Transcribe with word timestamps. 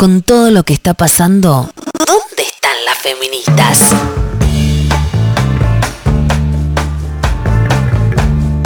con 0.00 0.22
todo 0.22 0.50
lo 0.50 0.62
que 0.62 0.72
está 0.72 0.94
pasando, 0.94 1.70
¿dónde 2.06 2.42
están 2.42 2.74
las 2.86 2.96
feministas? 3.00 3.90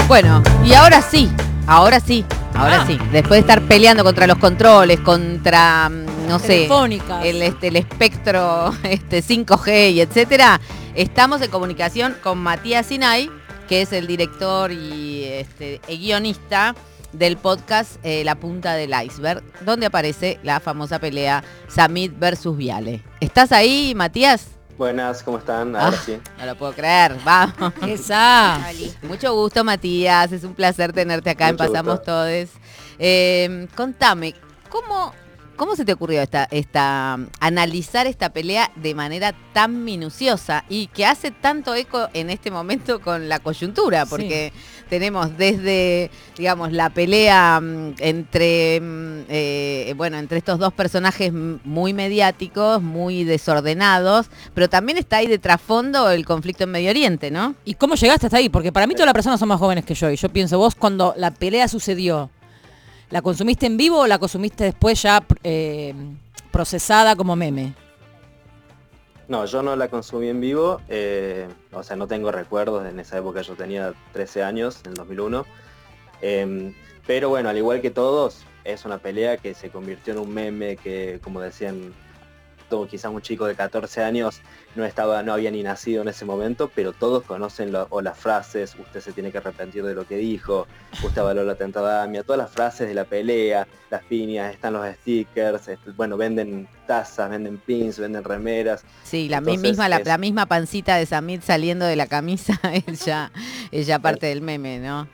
Bueno, 0.07 0.45
y 0.65 0.75
ahora 0.75 1.03
sí, 1.03 1.29
ahora 1.67 1.99
sí, 1.99 2.25
ahora 2.55 2.83
Ah. 2.83 2.85
sí. 2.87 2.97
Después 3.11 3.39
de 3.39 3.41
estar 3.41 3.62
peleando 3.62 4.05
contra 4.05 4.29
los 4.29 4.39
controles, 4.39 5.01
contra, 5.01 5.89
mm, 5.89 6.29
no 6.29 6.39
sé, 6.39 6.69
el, 7.25 7.43
este, 7.43 7.66
el 7.66 7.75
espectro 7.75 8.73
este, 8.85 9.21
5G 9.21 9.91
y 9.91 10.03
etcétera, 10.03 10.61
estamos 10.95 11.43
en 11.43 11.51
comunicación 11.51 12.16
con 12.23 12.39
Matías 12.39 12.87
Sinay, 12.87 13.29
que 13.69 13.82
es 13.82 13.93
el 13.93 14.07
director 14.07 14.71
y 14.71 15.25
este, 15.25 15.80
guionista 15.89 16.77
del 17.15 17.37
podcast 17.37 17.96
eh, 18.03 18.23
La 18.25 18.35
Punta 18.35 18.75
del 18.75 18.93
Iceberg, 19.05 19.43
donde 19.65 19.87
aparece 19.87 20.39
la 20.43 20.61
famosa 20.61 20.99
pelea 20.99 21.43
Samit 21.69 22.19
versus 22.19 22.57
Viale. 22.57 23.02
¿Estás 23.21 23.52
ahí, 23.52 23.95
Matías? 23.97 24.48
Buenas, 24.77 25.23
¿cómo 25.23 25.38
están? 25.38 25.77
Ahora 25.77 25.97
Ah. 25.97 26.02
sí. 26.05 26.19
No 26.38 26.47
lo 26.47 26.57
puedo 26.57 26.73
creer, 26.73 27.16
vamos. 27.24 27.55
Esa. 27.87 28.61
Mucho 29.02 29.33
gusto, 29.35 29.62
Matías. 29.62 30.33
Es 30.33 30.43
un 30.45 30.55
placer 30.55 30.93
tenerte 30.93 31.30
acá 31.30 31.48
en 31.48 31.57
Pasamos 31.57 31.98
gusto. 31.98 32.12
Todes. 32.12 32.51
Eh, 32.98 33.69
contame, 33.77 34.35
¿cómo, 34.69 35.12
¿cómo 35.57 35.77
se 35.77 35.85
te 35.85 35.93
ocurrió 35.93 36.23
esta, 36.23 36.49
esta, 36.51 37.19
analizar 37.41 38.07
esta 38.07 38.31
pelea 38.31 38.71
de 38.77 38.95
manera 38.95 39.35
tan 39.53 39.85
minuciosa 39.85 40.65
y 40.69 40.89
que 40.89 41.07
hace 41.07 41.30
tanto 41.30 41.75
eco 41.75 42.09
en 42.13 42.30
este 42.30 42.51
momento 42.51 43.01
con 43.01 43.29
la 43.29 43.39
coyuntura? 43.39 44.05
Sí. 44.05 44.11
Porque 44.11 44.53
tenemos 44.89 45.37
desde, 45.37 46.11
digamos, 46.37 46.73
la 46.73 46.91
pelea 46.91 47.61
mm, 47.61 47.95
entre, 47.99 48.80
mm, 48.80 49.21
eh, 49.29 49.95
bueno, 49.97 50.19
entre 50.19 50.39
estos 50.39 50.59
dos 50.59 50.73
personajes 50.73 51.33
muy 51.33 51.93
mediáticos, 51.93 52.83
muy 52.83 53.25
desordenados, 53.25 54.27
pero 54.55 54.69
también 54.69 54.99
está 54.99 55.18
ahí 55.18 55.27
de 55.27 55.39
trasfondo 55.39 56.11
el 56.11 56.24
conflicto 56.24 56.65
en 56.65 56.71
Medio 56.71 56.91
Oriente, 56.91 57.30
¿no? 57.30 57.55
¿Y 57.65 57.74
cómo 57.74 57.95
llegaste 57.95 58.27
hasta 58.27 58.39
ahí? 58.39 58.49
Porque 58.49 58.73
para 58.73 58.87
mí 58.87 58.95
todas 58.95 59.07
las 59.07 59.15
personas 59.15 59.41
son 59.41 59.49
más 59.49 59.59
jóvenes 59.59 59.85
que 59.85 59.95
yo. 59.95 60.11
Y 60.11 60.16
yo 60.16 60.29
pienso, 60.29 60.59
vos 60.59 60.74
cuando 60.74 61.15
la 61.16 61.30
pelea 61.33 61.68
sucedió, 61.68 62.30
¿la 63.15 63.23
consumiste 63.23 63.66
en 63.66 63.76
vivo 63.76 64.00
o 64.00 64.06
la 64.09 64.19
consumiste 64.19 64.65
después 64.65 65.00
ya 65.00 65.25
eh, 65.44 65.94
procesada 66.50 67.15
como 67.15 67.37
meme? 67.37 67.72
No, 69.28 69.47
yo 69.47 69.62
no 69.62 69.76
la 69.76 69.87
consumí 69.87 70.26
en 70.26 70.41
vivo, 70.41 70.81
eh, 70.88 71.47
o 71.72 71.84
sea, 71.84 71.94
no 71.94 72.09
tengo 72.09 72.32
recuerdos, 72.32 72.84
en 72.84 72.98
esa 72.98 73.16
época 73.16 73.43
yo 73.43 73.54
tenía 73.54 73.94
13 74.15 74.43
años, 74.43 74.81
en 74.82 74.91
el 74.91 74.94
2001. 74.94 75.47
Em, 76.22 76.75
pero 77.06 77.28
bueno, 77.28 77.50
al 77.50 77.56
igual 77.56 77.81
que 77.81 77.93
todos, 77.93 78.43
es 78.65 78.84
una 78.84 78.98
pelea 78.98 79.37
que 79.37 79.54
se 79.54 79.71
convirtió 79.71 80.15
en 80.15 80.19
un 80.19 80.34
meme 80.34 80.76
que, 80.76 81.21
como 81.22 81.41
decían, 81.41 81.94
todo, 82.69 82.87
quizás 82.87 83.12
un 83.12 83.20
chico 83.22 83.47
de 83.47 83.54
14 83.54 84.03
años 84.03 84.41
no 84.75 84.84
estaba, 84.84 85.22
no 85.22 85.32
había 85.32 85.50
ni 85.50 85.62
nacido 85.62 86.03
en 86.03 86.09
ese 86.09 86.25
momento, 86.25 86.71
pero 86.75 86.93
todos 86.93 87.22
conocen 87.25 87.72
lo- 87.72 87.87
o 87.91 88.00
las 88.03 88.19
frases, 88.19 88.75
usted 88.78 89.00
se 89.00 89.12
tiene 89.12 89.31
que 89.31 89.38
arrepentir 89.38 89.84
de 89.84 89.94
lo 89.94 90.06
que 90.06 90.16
dijo, 90.16 90.66
usted 91.03 91.21
avaló 91.21 91.44
la 91.44 91.54
tentadamia, 91.54 92.22
todas 92.22 92.38
las 92.38 92.50
frases 92.50 92.88
de 92.88 92.94
la 92.94 93.04
pelea, 93.04 93.66
las 93.91 94.03
piñas, 94.04 94.53
están 94.53 94.72
los 94.72 94.87
stickers, 94.97 95.71
bueno, 95.97 96.16
venden 96.16 96.66
tazas, 96.87 97.31
venden 97.31 97.59
pins, 97.59 97.98
venden 97.98 98.25
remeras, 98.25 98.84
Sí, 99.04 99.28
la 99.28 99.38
Entonces, 99.38 99.62
misma, 99.62 99.88
la, 99.88 99.97
es- 99.99 100.06
la 100.06 100.19
misma 100.19 100.47
pancita 100.47 100.97
de 100.97 101.06
Samit 101.06 101.43
saliendo 101.43 101.84
de 101.87 101.97
la 101.97 102.06
camisa 102.06 102.59
es 102.87 103.04
ya, 103.04 103.31
es 103.71 103.87
ya 103.87 103.99
parte 103.99 104.26
del 104.26 104.41
meme, 104.43 104.78
¿no? 104.78 105.09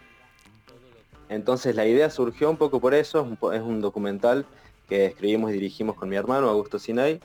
Entonces 1.28 1.76
la 1.76 1.86
idea 1.86 2.10
surgió 2.10 2.50
un 2.50 2.56
poco 2.56 2.80
por 2.80 2.92
eso, 2.92 3.36
es 3.52 3.60
un 3.60 3.80
documental 3.80 4.46
que 4.90 5.06
escribimos 5.06 5.50
y 5.50 5.54
dirigimos 5.54 5.94
con 5.94 6.08
mi 6.08 6.16
hermano 6.16 6.50
Augusto 6.50 6.78
Sinay, 6.78 7.20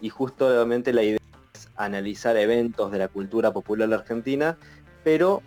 y 0.00 0.10
justamente 0.10 0.92
la 0.92 1.04
idea 1.04 1.18
es 1.54 1.68
analizar 1.76 2.36
eventos 2.36 2.90
de 2.90 2.98
la 2.98 3.08
cultura 3.08 3.52
popular 3.52 3.90
argentina, 3.94 4.58
pero 5.04 5.40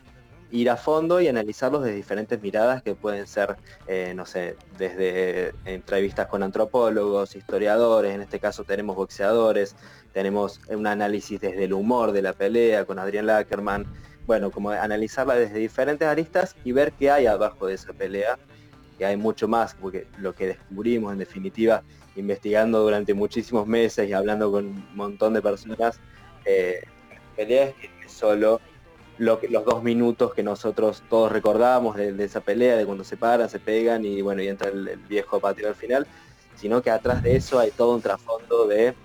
ir 0.50 0.70
a 0.70 0.78
fondo 0.78 1.20
y 1.20 1.28
analizarlos 1.28 1.84
de 1.84 1.94
diferentes 1.94 2.42
miradas 2.42 2.82
que 2.82 2.96
pueden 2.96 3.28
ser, 3.28 3.58
eh, 3.86 4.14
no 4.16 4.26
sé, 4.26 4.56
desde 4.78 5.54
entrevistas 5.66 6.28
con 6.28 6.42
antropólogos, 6.42 7.36
historiadores, 7.36 8.16
en 8.16 8.22
este 8.22 8.40
caso 8.40 8.64
tenemos 8.64 8.96
boxeadores, 8.96 9.76
tenemos 10.14 10.62
un 10.70 10.88
análisis 10.88 11.42
desde 11.42 11.66
el 11.66 11.74
humor 11.74 12.14
de 12.14 12.22
la 12.22 12.32
pelea 12.32 12.86
con 12.86 12.98
Adrián 12.98 13.26
Lackerman, 13.26 13.86
bueno, 14.26 14.50
como 14.52 14.72
analizarla 14.72 15.36
desde 15.36 15.60
diferentes 15.60 16.08
aristas 16.08 16.56
y 16.64 16.72
ver 16.72 16.94
qué 16.94 17.12
hay 17.12 17.26
abajo 17.26 17.68
de 17.68 17.74
esa 17.74 17.92
pelea, 17.92 18.40
que 18.98 19.06
hay 19.06 19.18
mucho 19.18 19.48
más, 19.48 19.76
porque 19.76 20.10
lo 20.16 20.34
que 20.36 20.48
descubrimos 20.48 21.12
en 21.14 21.20
definitiva, 21.20 21.86
investigando 22.16 22.80
durante 22.82 23.14
muchísimos 23.14 23.68
meses 23.68 24.08
y 24.10 24.14
hablando 24.14 24.52
con 24.52 24.66
un 24.68 24.90
montón 24.96 25.34
de 25.34 25.42
personas, 25.42 26.02
eh, 26.44 26.80
pelea 27.36 27.66
es 27.70 27.76
que 27.76 28.10
solo 28.10 28.62
lo 29.18 29.40
que- 29.40 29.50
los 29.50 29.66
dos 29.66 29.84
minutos 29.84 30.34
que 30.34 30.44
nosotros 30.44 31.04
todos 31.08 31.32
recordamos 31.32 31.96
de, 31.96 32.14
de 32.14 32.24
esa 32.26 32.42
pelea, 32.42 32.78
de 32.78 32.86
cuando 32.86 33.04
se 33.04 33.18
paran, 33.18 33.50
se 33.50 33.60
pegan 33.60 34.06
y 34.06 34.22
bueno, 34.22 34.42
y 34.44 34.48
entra 34.48 34.70
el, 34.70 34.88
el 34.88 35.00
viejo 35.08 35.42
patio 35.42 35.68
al 35.68 35.76
final, 35.76 36.08
sino 36.54 36.82
que 36.82 36.92
atrás 36.92 37.24
de 37.24 37.36
eso 37.36 37.60
hay 37.60 37.72
todo 37.72 37.96
un 37.96 38.02
trasfondo 38.02 38.68
de 38.68 38.98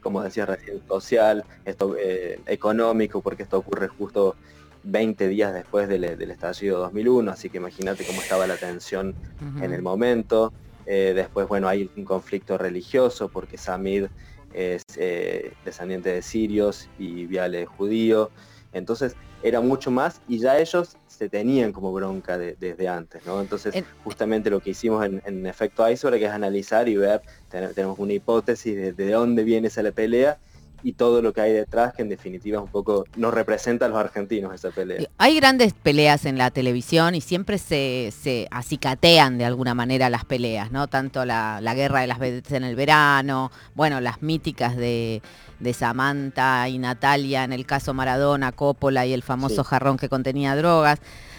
como 0.00 0.22
decía 0.22 0.46
recién, 0.46 0.82
social, 0.86 1.46
esto 1.64 1.96
eh, 1.98 2.42
económico, 2.46 3.22
porque 3.22 3.42
esto 3.44 3.58
ocurre 3.58 3.88
justo 3.88 4.36
20 4.84 5.28
días 5.28 5.52
después 5.54 5.88
del, 5.88 6.16
del 6.18 6.30
estallido 6.30 6.78
2001, 6.80 7.32
así 7.32 7.50
que 7.50 7.58
imagínate 7.58 8.04
cómo 8.04 8.22
estaba 8.22 8.46
la 8.46 8.58
tensión 8.58 9.16
en 9.58 9.72
el 9.72 9.82
momento. 9.82 10.54
Eh, 10.86 11.12
después, 11.14 11.46
bueno, 11.48 11.68
hay 11.68 11.90
un 11.96 12.04
conflicto 12.04 12.58
religioso 12.58 13.30
porque 13.30 13.56
Samid 13.58 14.06
es 14.50 14.82
eh, 14.96 15.54
descendiente 15.62 16.10
de 16.12 16.22
sirios 16.22 16.88
y 16.96 17.26
Viale 17.26 17.62
es 17.62 17.68
judío. 17.68 18.32
Entonces 18.72 19.16
era 19.40 19.60
mucho 19.60 19.90
más 19.90 20.20
y 20.26 20.38
ya 20.40 20.58
ellos 20.58 20.98
se 21.06 21.28
tenían 21.28 21.72
como 21.72 21.92
bronca 21.92 22.38
de- 22.38 22.56
desde 22.58 22.88
antes, 22.88 23.24
¿no? 23.24 23.40
Entonces 23.40 23.74
En- 23.76 23.86
justamente 23.96 24.50
lo 24.50 24.60
que 24.60 24.70
hicimos 24.70 25.04
en, 25.04 25.20
en 25.24 25.46
efecto 25.46 25.88
iceberg 25.88 26.18
que 26.18 26.26
es 26.26 26.30
analizar 26.32 26.88
y 26.88 26.96
ver, 26.96 27.22
ten- 27.48 27.74
tenemos 27.74 27.98
una 27.98 28.12
hipótesis 28.14 28.74
de, 28.76 28.92
de 28.94 29.10
dónde 29.10 29.44
viene 29.44 29.68
esa 29.68 29.82
la 29.82 29.92
pelea 29.92 30.38
y 30.84 30.92
todo 30.92 31.22
lo 31.22 31.32
que 31.32 31.40
hay 31.40 31.52
detrás 31.52 31.94
que 31.94 32.02
en 32.02 32.10
definitiva 32.10 32.58
es 32.58 32.64
un 32.64 32.70
poco 32.70 33.06
nos 33.16 33.34
representa 33.34 33.86
a 33.86 33.88
los 33.88 33.98
argentinos 33.98 34.54
esa 34.54 34.70
pelea. 34.70 35.02
Hay 35.18 35.34
grandes 35.34 35.72
peleas 35.72 36.26
en 36.26 36.36
la 36.38 36.50
televisión 36.50 37.14
y 37.14 37.20
siempre 37.22 37.58
se, 37.58 38.12
se 38.16 38.46
acicatean 38.50 39.38
de 39.38 39.46
alguna 39.46 39.74
manera 39.74 40.10
las 40.10 40.24
peleas, 40.26 40.70
¿no? 40.70 40.86
Tanto 40.86 41.24
la, 41.24 41.60
la 41.62 41.74
guerra 41.74 42.02
de 42.02 42.06
las 42.06 42.18
veces 42.18 42.52
en 42.52 42.64
el 42.64 42.76
verano, 42.76 43.50
bueno, 43.74 44.00
las 44.00 44.22
míticas 44.22 44.76
de, 44.76 45.22
de 45.58 45.72
Samantha 45.72 46.68
y 46.68 46.78
Natalia 46.78 47.44
en 47.44 47.52
el 47.54 47.64
caso 47.64 47.94
Maradona, 47.94 48.52
Coppola 48.52 49.06
y 49.06 49.14
el 49.14 49.22
famoso 49.22 49.64
Sí. 49.64 49.68
jarrón 49.70 49.96
que 49.96 50.08
contenía 50.10 50.54
drogas. 50.54 50.98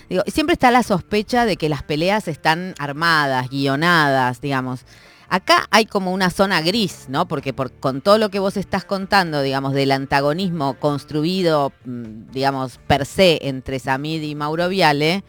Digo, 0.09 0.23
siempre 0.27 0.53
está 0.53 0.71
la 0.71 0.83
sospecha 0.83 1.45
de 1.45 1.55
que 1.57 1.69
las 1.69 1.83
peleas 1.83 2.27
están 2.27 2.73
armadas, 2.79 3.49
guionadas, 3.49 4.41
digamos. 4.41 4.81
Acá 5.29 5.67
hay 5.71 5.85
como 5.85 6.13
una 6.13 6.29
zona 6.29 6.61
gris, 6.61 7.05
¿no? 7.09 7.27
Porque 7.27 7.53
por, 7.53 7.71
con 7.71 8.01
todo 8.01 8.17
lo 8.17 8.29
que 8.29 8.39
vos 8.39 8.57
estás 8.57 8.85
contando, 8.85 9.41
digamos, 9.41 9.73
del 9.73 9.91
antagonismo 9.91 10.75
construido, 10.79 11.73
mm, 11.85 12.31
digamos, 12.31 12.79
per 12.87 13.05
se 13.05 13.47
entre 13.47 13.79
Samid 13.79 14.21
y 14.21 14.35
Mauro 14.35 14.69
Viale, 14.69 15.23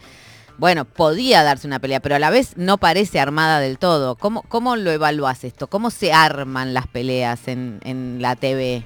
bueno, 0.59 0.87
podía 0.87 1.43
darse 1.43 1.67
una 1.67 1.81
pelea, 1.81 2.01
pero 2.01 2.15
a 2.15 2.19
la 2.19 2.31
vez 2.31 2.57
no 2.57 2.79
parece 2.79 3.21
armada 3.21 3.61
del 3.61 3.79
todo. 3.79 4.17
¿Cómo, 4.17 4.43
cómo 4.43 4.77
lo 4.77 4.91
evaluás 4.91 5.45
esto? 5.45 5.67
¿Cómo 5.67 5.91
se 5.91 6.13
arman 6.13 6.73
las 6.73 6.87
peleas 6.87 7.47
en, 7.49 7.81
en 7.85 8.23
la 8.23 8.37
TV? 8.37 8.85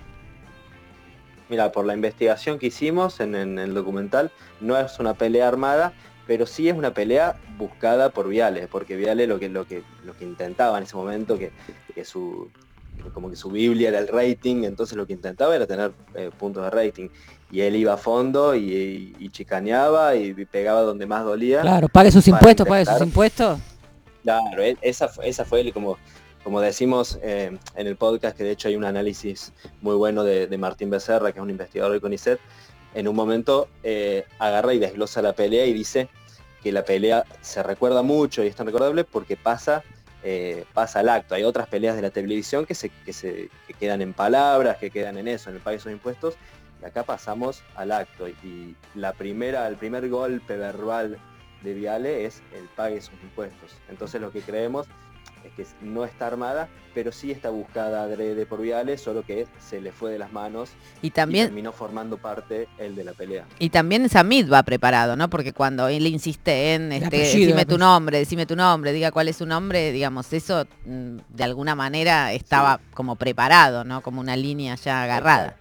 Mira, 1.48 1.72
por 1.72 1.84
la 1.84 1.94
investigación 1.94 2.58
que 2.58 2.68
hicimos 2.68 3.20
en 3.20 3.34
el 3.34 3.74
documental, 3.74 4.30
no 4.60 4.76
es 4.78 4.98
una 5.00 5.14
pelea 5.14 5.48
armada, 5.48 5.92
pero 6.30 6.46
sí 6.46 6.68
es 6.68 6.76
una 6.76 6.94
pelea 6.94 7.34
buscada 7.58 8.10
por 8.10 8.28
Viale, 8.28 8.68
porque 8.68 8.94
Viale 8.94 9.26
lo 9.26 9.40
que, 9.40 9.48
lo 9.48 9.66
que, 9.66 9.82
lo 10.04 10.16
que 10.16 10.24
intentaba 10.24 10.78
en 10.78 10.84
ese 10.84 10.94
momento, 10.94 11.36
que, 11.36 11.50
que 11.92 12.04
su 12.04 12.48
como 13.12 13.28
que 13.30 13.34
su 13.34 13.50
Biblia 13.50 13.88
era 13.88 13.98
el 13.98 14.06
rating, 14.06 14.62
entonces 14.62 14.96
lo 14.96 15.08
que 15.08 15.12
intentaba 15.12 15.56
era 15.56 15.66
tener 15.66 15.90
eh, 16.14 16.30
puntos 16.38 16.62
de 16.62 16.70
rating. 16.70 17.08
Y 17.50 17.62
él 17.62 17.74
iba 17.74 17.94
a 17.94 17.96
fondo 17.96 18.54
y, 18.54 19.12
y 19.18 19.28
chicaneaba 19.30 20.14
y 20.14 20.32
pegaba 20.44 20.82
donde 20.82 21.04
más 21.04 21.24
dolía. 21.24 21.62
Claro, 21.62 21.88
pague 21.88 22.12
sus 22.12 22.28
impuestos, 22.28 22.64
pague 22.64 22.86
sus 22.86 23.00
impuestos. 23.02 23.58
Claro, 24.22 24.62
e- 24.62 24.78
esa, 24.82 25.08
fue- 25.08 25.28
esa 25.28 25.44
fue 25.44 25.62
el- 25.62 25.72
como, 25.72 25.98
como 26.44 26.60
decimos 26.60 27.18
eh, 27.24 27.58
en 27.74 27.86
el 27.88 27.96
podcast, 27.96 28.36
que 28.36 28.44
de 28.44 28.52
hecho 28.52 28.68
hay 28.68 28.76
un 28.76 28.84
análisis 28.84 29.52
muy 29.80 29.96
bueno 29.96 30.22
de, 30.22 30.46
de 30.46 30.58
Martín 30.58 30.90
Becerra, 30.90 31.32
que 31.32 31.40
es 31.40 31.42
un 31.42 31.50
investigador 31.50 31.90
del 31.90 32.00
CONICET, 32.00 32.38
en 32.94 33.06
un 33.08 33.14
momento 33.16 33.68
eh, 33.82 34.24
agarra 34.38 34.74
y 34.74 34.78
desglosa 34.78 35.22
la 35.22 35.32
pelea 35.32 35.64
y 35.64 35.72
dice 35.72 36.08
que 36.62 36.72
la 36.72 36.84
pelea 36.84 37.24
se 37.40 37.62
recuerda 37.62 38.02
mucho 38.02 38.44
y 38.44 38.48
es 38.48 38.56
tan 38.56 38.66
recordable 38.66 39.04
porque 39.04 39.36
pasa, 39.36 39.82
eh, 40.22 40.64
pasa 40.74 41.00
al 41.00 41.08
acto. 41.08 41.34
Hay 41.34 41.44
otras 41.44 41.68
peleas 41.68 41.96
de 41.96 42.02
la 42.02 42.10
televisión 42.10 42.66
que, 42.66 42.74
se, 42.74 42.90
que, 42.90 43.12
se, 43.12 43.48
que 43.66 43.74
quedan 43.74 44.02
en 44.02 44.12
palabras, 44.12 44.76
que 44.78 44.90
quedan 44.90 45.18
en 45.18 45.28
eso, 45.28 45.50
en 45.50 45.56
el 45.56 45.62
pague 45.62 45.78
sus 45.78 45.92
impuestos, 45.92 46.34
y 46.82 46.84
acá 46.84 47.02
pasamos 47.02 47.62
al 47.74 47.92
acto. 47.92 48.28
Y, 48.28 48.76
la 48.94 49.12
primera, 49.12 49.66
el 49.68 49.76
primer 49.76 50.08
golpe 50.08 50.56
verbal 50.56 51.18
de 51.62 51.74
Viale 51.74 52.24
es 52.24 52.42
el 52.54 52.64
pague 52.76 53.00
sus 53.00 53.14
impuestos. 53.22 53.76
Entonces 53.88 54.20
lo 54.20 54.30
que 54.30 54.40
creemos 54.40 54.86
que 55.56 55.66
no 55.80 56.04
está 56.04 56.26
armada, 56.26 56.68
pero 56.94 57.12
sí 57.12 57.30
está 57.30 57.50
buscada 57.50 58.02
adrede 58.02 58.46
por 58.46 58.60
Viales, 58.60 59.00
solo 59.00 59.22
que 59.22 59.46
se 59.58 59.80
le 59.80 59.92
fue 59.92 60.10
de 60.10 60.18
las 60.18 60.32
manos 60.32 60.70
y 61.02 61.10
también 61.10 61.46
terminó 61.46 61.72
formando 61.72 62.18
parte 62.18 62.68
el 62.78 62.94
de 62.94 63.04
la 63.04 63.12
pelea. 63.12 63.46
Y 63.58 63.70
también 63.70 64.08
Samid 64.08 64.50
va 64.50 64.62
preparado, 64.62 65.16
¿no? 65.16 65.30
Porque 65.30 65.52
cuando 65.52 65.88
él 65.88 66.06
insiste 66.06 66.74
en 66.74 66.92
este, 66.92 67.18
decime 67.18 67.64
tu 67.64 67.78
nombre, 67.78 68.18
decime 68.18 68.46
tu 68.46 68.56
nombre, 68.56 68.92
diga 68.92 69.10
cuál 69.12 69.28
es 69.28 69.36
su 69.36 69.46
nombre, 69.46 69.92
digamos, 69.92 70.32
eso 70.32 70.66
mm, 70.84 71.16
de 71.28 71.44
alguna 71.44 71.74
manera 71.74 72.32
estaba 72.32 72.80
como 72.94 73.16
preparado, 73.16 73.84
¿no? 73.84 74.02
Como 74.02 74.20
una 74.20 74.36
línea 74.36 74.74
ya 74.76 75.02
agarrada. 75.02 75.56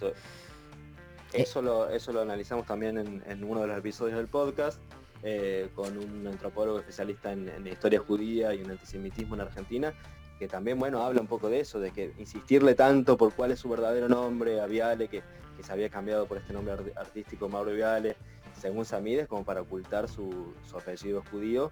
Eso 1.32 1.62
lo, 1.62 1.90
eso 1.90 2.12
lo 2.12 2.22
analizamos 2.22 2.66
también 2.66 2.98
en 2.98 3.44
uno 3.44 3.62
de 3.62 3.68
los 3.68 3.78
episodios 3.78 4.18
del 4.18 4.28
podcast 4.28 4.80
eh, 5.22 5.70
con 5.76 5.98
un 5.98 6.28
antropólogo 6.28 6.80
especialista 6.80 7.34
en, 7.34 7.68
historia 7.68 8.00
judía 8.00 8.54
y 8.54 8.62
en 8.62 8.72
antisemitismo 8.72 9.36
en 9.36 9.42
Argentina, 9.42 9.94
que 10.38 10.48
también 10.48 10.80
bueno 10.80 11.04
habla 11.04 11.20
un 11.20 11.28
poco 11.28 11.50
de 11.50 11.60
eso, 11.60 11.80
de 11.80 11.92
que 11.92 12.14
insistirle 12.18 12.74
tanto 12.74 13.18
por 13.18 13.34
cuál 13.34 13.52
es 13.52 13.60
su 13.60 13.68
verdadero 13.68 14.08
nombre 14.08 14.62
a 14.62 14.66
Viale, 14.66 15.10
que, 15.10 15.22
se 15.62 15.74
había 15.74 15.90
cambiado 15.90 16.26
por 16.26 16.38
este 16.38 16.54
nombre 16.54 16.74
artístico 16.96 17.50
Mauro 17.50 17.74
Viale, 17.74 18.16
según 18.58 18.86
Samid, 18.86 19.20
es 19.20 19.28
como 19.28 19.44
para 19.44 19.60
ocultar 19.60 20.08
su, 20.08 20.54
apellido 20.74 21.22
judío. 21.30 21.70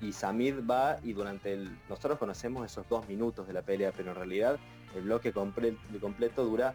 Y 0.00 0.12
Samid 0.12 0.64
va 0.64 0.98
y 1.02 1.14
durante 1.14 1.52
el... 1.52 1.76
Nosotros 1.88 2.18
conocemos 2.18 2.64
esos 2.64 2.88
dos 2.88 3.08
minutos 3.08 3.48
de 3.48 3.54
la 3.54 3.62
pelea, 3.62 3.90
pero 3.96 4.10
en 4.10 4.16
realidad 4.16 4.56
el 4.94 5.02
bloque 5.02 5.32
completo 5.32 6.44
dura 6.44 6.74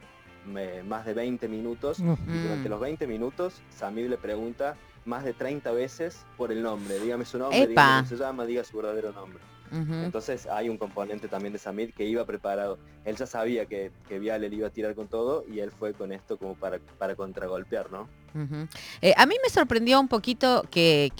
eh, 0.58 0.84
más 0.86 1.06
de 1.06 1.14
20 1.14 1.48
minutos. 1.48 2.00
Y 2.00 2.04
durante 2.04 2.68
los 2.68 2.82
20 2.82 3.08
minutos 3.08 3.62
Samid 3.70 4.08
le 4.08 4.18
pregunta 4.18 4.76
más 5.06 5.24
de 5.24 5.34
30 5.34 5.72
veces 5.72 6.26
por 6.38 6.52
el 6.52 6.62
nombre. 6.62 7.00
Dígame 7.00 7.26
su 7.26 7.38
nombre, 7.38 7.68
dígame 7.68 7.98
cómo 8.00 8.10
se 8.10 8.16
llama, 8.18 8.46
diga 8.46 8.64
su 8.64 8.78
verdadero 8.78 9.12
nombre. 9.12 9.40
Entonces 9.72 10.46
hay 10.46 10.70
un 10.70 10.78
componente 10.78 11.28
también 11.28 11.52
de 11.52 11.60
Samir 11.60 11.94
que 11.94 12.06
iba 12.06 12.24
preparado. 12.26 12.78
Él 13.06 13.16
ya 13.16 13.26
sabía 13.26 13.66
que, 13.66 13.92
que 14.08 14.20
Viale 14.20 14.50
le 14.50 14.56
iba 14.56 14.68
a 14.68 14.72
tirar 14.72 14.96
con 14.96 15.08
todo 15.08 15.44
y 15.48 15.60
él 15.60 15.72
fue 15.72 15.94
con 15.94 16.12
esto 16.12 16.38
como 16.38 16.56
para, 16.56 16.80
para 16.98 17.16
contragolpear, 17.16 17.92
¿no? 17.92 18.08
Eh, 19.02 19.14
a 19.16 19.26
mí 19.26 19.36
me 19.44 19.50
sorprendió 19.50 20.00
un 20.00 20.08
poquito 20.08 20.66
que, 20.72 21.12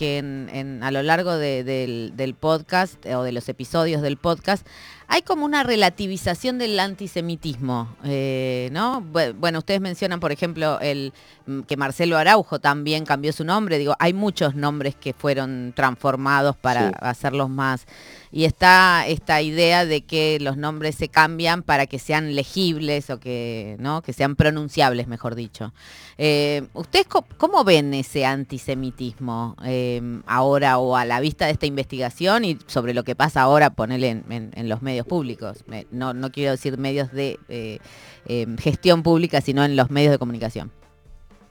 a 0.82 0.92
lo 0.92 1.04
largo 1.04 1.38
del, 1.38 2.36
podcast 2.40 3.06
o 3.06 3.24
de 3.24 3.32
los 3.32 3.48
episodios 3.50 4.02
del 4.02 4.18
podcast 4.18 4.66
hay 5.08 5.22
como 5.22 5.46
una 5.46 5.64
relativización 5.64 6.58
del 6.58 6.80
antisemitismo, 6.80 7.96
eh, 8.04 8.70
¿no? 8.72 9.02
Bueno, 9.02 9.60
ustedes 9.60 9.82
mencionan, 9.82 10.20
por 10.20 10.32
ejemplo, 10.32 10.80
el 10.80 11.14
mm, 11.46 11.62
que 11.62 11.78
Marcelo 11.78 12.18
Araujo 12.18 12.60
también 12.60 13.06
cambió 13.06 13.32
su 13.34 13.44
nombre. 13.44 13.78
Digo, 13.78 13.96
hay 14.00 14.14
muchos 14.14 14.56
nombres 14.56 14.96
que 14.96 15.14
fueron 15.14 15.74
transformados 15.76 16.56
para 16.56 16.88
hacerlos 16.88 17.50
más. 17.50 17.86
Y 18.32 18.46
está 18.46 19.06
esta 19.06 19.42
idea 19.42 19.86
de 19.86 20.02
que 20.02 20.40
los 20.40 20.58
nombres 20.58 20.96
se 20.96 21.10
cambian 21.10 21.62
para 21.62 21.73
que 21.88 22.00
sean 22.00 22.36
legibles 22.36 23.10
o 23.10 23.20
que, 23.20 23.76
¿no? 23.80 24.02
que 24.02 24.14
sean 24.14 24.36
pronunciables, 24.36 25.08
mejor 25.08 25.36
dicho. 25.36 25.74
Eh, 26.18 26.64
¿Ustedes 26.74 27.08
cómo 27.38 27.64
ven 27.64 27.94
ese 27.94 28.26
antisemitismo 28.26 29.56
em, 29.64 30.24
ahora 30.26 30.78
o 30.78 30.96
a 30.96 31.06
la 31.06 31.20
vista 31.20 31.46
de 31.46 31.52
esta 31.52 31.66
investigación 31.66 32.46
y 32.46 32.58
sobre 32.68 32.94
lo 32.94 33.04
que 33.04 33.16
pasa 33.16 33.42
ahora, 33.42 33.72
ponerle 33.72 34.24
en, 34.30 34.70
los 34.70 34.82
medios 34.82 35.06
públicos? 35.06 35.64
no, 35.92 36.14
no 36.14 36.32
quiero 36.32 36.52
decir 36.52 36.78
medios 36.78 37.12
de 37.12 37.40
eh, 37.50 37.80
em, 38.26 38.58
gestión 38.58 39.04
pública, 39.04 39.42
sino 39.42 39.64
en 39.64 39.76
los 39.76 39.90
medios 39.90 40.12
de 40.12 40.20
comunicación. 40.20 40.72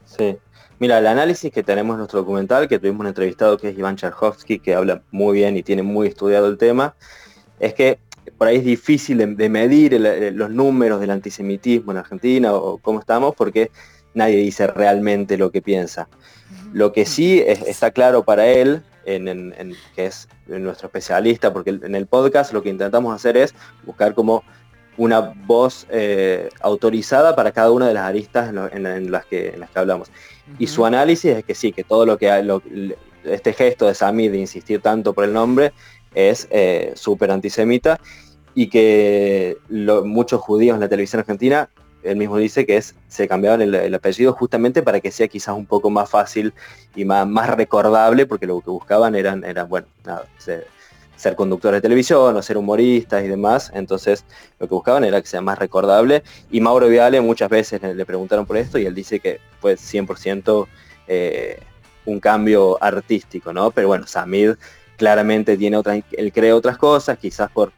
Sí. 0.05 0.39
Mira, 0.79 0.99
el 0.99 1.07
análisis 1.07 1.53
que 1.53 1.63
tenemos 1.63 1.95
en 1.95 1.99
nuestro 1.99 2.21
documental, 2.21 2.67
que 2.67 2.79
tuvimos 2.81 3.01
un 3.01 3.07
entrevistado 3.07 3.57
que 3.57 3.69
es 3.69 3.79
Iván 3.79 3.97
Charhovsky, 3.97 4.59
que 4.59 4.75
habla 4.75 5.03
muy 5.13 5.35
bien 5.35 5.57
y 5.57 5.63
tiene 5.63 5.83
muy 5.83 6.09
estudiado 6.09 6.49
el 6.49 6.59
tema, 6.59 6.97
es 7.61 7.75
que 7.75 8.01
por 8.39 8.49
ahí 8.49 8.57
es 8.57 8.65
difícil 8.65 9.37
de, 9.37 9.49
medir 9.49 10.01
los 10.35 10.51
números 10.51 11.01
del 11.01 11.11
antisemitismo 11.11 11.93
en 11.93 11.99
Argentina 11.99 12.53
o 12.53 12.79
cómo 12.79 13.01
estamos, 13.01 13.35
porque 13.35 13.71
nadie 14.15 14.37
dice 14.37 14.67
realmente 14.67 15.37
lo 15.37 15.51
que 15.51 15.63
piensa. 15.63 16.09
Lo 16.73 16.93
que 16.93 17.07
sí 17.07 17.43
está 17.47 17.91
claro 17.91 18.25
para 18.25 18.47
él, 18.47 18.83
en, 19.05 19.75
que 19.95 20.07
es 20.07 20.29
nuestro 20.47 20.87
especialista, 20.87 21.53
porque 21.53 21.71
en 21.71 21.95
el 21.95 22.07
podcast 22.07 22.53
lo 22.53 22.63
que 22.63 22.69
intentamos 22.69 23.15
hacer 23.15 23.37
es 23.37 23.55
buscar 23.85 24.15
como 24.15 24.43
una 24.97 25.21
voz 25.47 25.87
eh, 25.91 26.49
autorizada 26.61 27.35
para 27.35 27.53
cada 27.53 27.71
una 27.71 27.89
de 27.89 27.95
las 27.95 28.05
aristas 28.05 28.51
en, 28.51 29.11
las, 29.11 29.27
que, 29.27 29.55
las 29.57 29.71
que 29.71 29.79
hablamos. 29.79 30.11
Y 30.59 30.67
su 30.67 30.85
análisis 30.85 31.37
es 31.37 31.45
que 31.45 31.55
sí, 31.55 31.73
que 31.73 31.83
todo 31.83 32.05
lo 32.05 32.19
que 32.19 32.29
este 33.25 33.53
gesto 33.53 33.87
de 33.87 33.95
Sami 33.95 34.29
de 34.29 34.39
insistir 34.39 34.81
tanto 34.81 35.13
por 35.13 35.25
el 35.25 35.33
nombre 35.33 35.73
es 36.15 36.49
eh, 36.51 36.93
súper 36.95 37.31
antisemita 37.31 38.01
y 38.55 38.69
que 38.69 39.57
muchos 40.05 40.41
judíos 40.41 40.75
en 40.75 40.81
la 40.81 40.89
televisión 40.89 41.21
argentina 41.21 41.71
él 42.03 42.17
mismo 42.17 42.37
dice 42.37 42.67
que 42.67 42.77
es, 42.77 42.95
se 43.09 43.29
cambiaban 43.29 43.63
el, 43.63 43.95
apellido 43.95 44.33
justamente 44.33 44.83
para 44.83 45.01
que 45.01 45.11
sea 45.11 45.29
quizás 45.29 45.55
un 45.55 45.67
poco 45.67 45.91
más 45.91 46.11
fácil 46.11 46.53
y 46.95 47.05
más, 47.05 47.27
más 47.27 47.51
recordable, 47.51 48.27
porque 48.27 48.47
lo 48.47 48.61
que 48.61 48.71
buscaban 48.71 49.15
eran, 49.15 49.45
eran 49.45 49.69
bueno, 49.69 49.87
nada, 50.05 50.27
ser, 50.39 50.67
conductores 51.37 51.79
de 51.79 51.83
televisión 51.83 52.37
o 52.37 52.43
ser 52.43 52.57
humoristas 52.57 53.23
y 53.23 53.29
demás, 53.29 53.71
entonces 53.75 54.25
lo 54.59 54.67
que 54.67 54.75
buscaban 54.75 55.05
era 55.05 55.21
que 55.21 55.29
sea 55.29 55.41
más 55.41 55.59
recordable. 55.59 56.25
Y 56.51 56.61
Mauro 56.61 56.89
Viale 56.89 57.21
muchas 57.21 57.49
veces 57.49 57.81
le, 57.81 58.05
preguntaron 58.05 58.45
por 58.45 58.57
esto 58.57 58.79
y 58.79 58.87
él 58.87 58.95
dice 58.95 59.21
que 59.21 59.39
fue 59.61 59.75
100% 59.75 60.67
eh, 61.07 61.61
un 62.07 62.19
cambio 62.19 62.83
artístico, 62.83 63.53
¿no? 63.53 63.71
Pero 63.71 63.87
bueno, 63.87 64.09
Samid 64.09 64.55
claramente 65.03 65.57
tiene 65.57 65.77
otra, 65.77 66.01
él 66.13 66.33
cree 66.33 66.53
otras 66.53 66.79
cosas, 66.79 67.19
quizás 67.19 67.51
por 67.51 67.73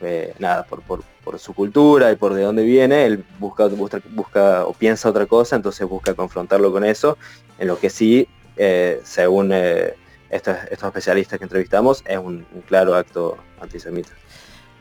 eh, 0.00 0.32
nada, 0.38 0.64
por, 0.64 1.38
su 1.38 1.52
cultura 1.52 2.10
y 2.10 2.16
por 2.16 2.32
de 2.32 2.42
dónde 2.42 2.62
viene, 2.62 3.04
él 3.04 3.22
busca, 3.38 3.66
busca, 3.66 4.64
o 4.64 4.72
piensa 4.72 5.10
otra 5.10 5.26
cosa, 5.26 5.56
entonces 5.56 5.86
busca 5.86 6.14
confrontarlo 6.14 6.72
con 6.72 6.82
eso, 6.82 7.18
en 7.58 7.68
lo 7.68 7.78
que 7.78 7.90
sí, 7.90 8.26
eh, 8.56 8.98
según 9.04 9.50
eh, 9.52 9.92
estos, 10.30 10.56
especialistas 10.70 11.38
que 11.38 11.44
entrevistamos, 11.44 12.02
es 12.06 12.16
un 12.16 12.46
claro 12.66 12.94
acto 12.94 13.36
antisemita. 13.60 14.12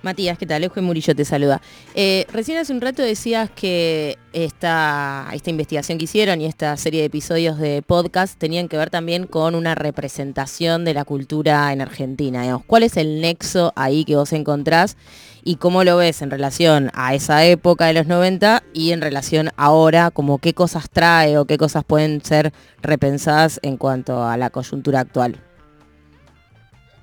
Matías, 0.02 0.38
¿qué 0.38 0.46
tal? 0.46 0.64
Eugenio 0.64 0.88
Murillo 0.88 1.14
te 1.14 1.26
saluda. 1.26 1.62
Eh, 1.94 2.26
recién 2.32 2.58
hace 2.58 2.72
un 2.72 2.80
rato 2.80 3.02
decías 3.02 3.50
que 3.50 4.18
esta, 4.32 5.28
esta 5.34 5.50
investigación 5.50 5.98
que 5.98 6.06
hicieron 6.06 6.40
y 6.40 6.46
esta 6.46 6.78
serie 6.78 7.02
de 7.02 7.08
episodios 7.08 7.58
de 7.58 7.82
podcast 7.82 8.40
tenían 8.40 8.70
que 8.70 8.78
ver 8.78 8.90
también 8.90 9.28
con 9.28 9.56
una 9.56 9.76
representación 9.76 10.86
de 10.86 10.94
la 10.94 11.04
cultura 11.04 11.74
en 11.74 11.82
Argentina. 11.82 12.62
¿Cuál 12.66 12.84
es 12.84 12.96
el 12.96 13.20
nexo 13.20 13.74
ahí 13.76 14.06
que 14.06 14.16
vos 14.16 14.32
encontrás 14.32 14.96
y 15.44 15.58
cómo 15.58 15.84
lo 15.84 15.98
ves 15.98 16.22
en 16.22 16.32
relación 16.32 16.92
a 16.94 17.14
esa 17.14 17.44
época 17.44 17.86
de 17.88 17.94
los 17.94 18.08
90 18.08 18.64
y 18.74 18.92
en 18.92 19.02
relación 19.02 19.50
ahora, 19.58 20.12
como 20.12 20.38
qué 20.38 20.54
cosas 20.54 20.90
trae 20.90 21.38
o 21.38 21.46
qué 21.46 21.58
cosas 21.58 21.84
pueden 21.84 22.24
ser 22.24 22.54
repensadas 22.82 23.60
en 23.64 23.76
cuanto 23.76 24.24
a 24.24 24.38
la 24.38 24.50
coyuntura 24.50 25.02
actual? 25.02 25.42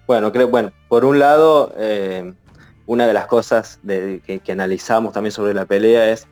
Bueno, 0.06 0.32
creo, 0.32 0.48
bueno, 0.48 0.72
por 0.88 1.04
un 1.04 1.18
lado... 1.18 1.74
Eh, 1.76 2.32
una 2.86 3.06
de 3.06 3.12
las 3.12 3.26
cosas 3.26 3.80
que, 3.86 4.42
analizamos 4.48 5.12
también 5.12 5.32
sobre 5.32 5.54
la 5.54 5.66
pelea 5.66 6.10
es 6.10 6.26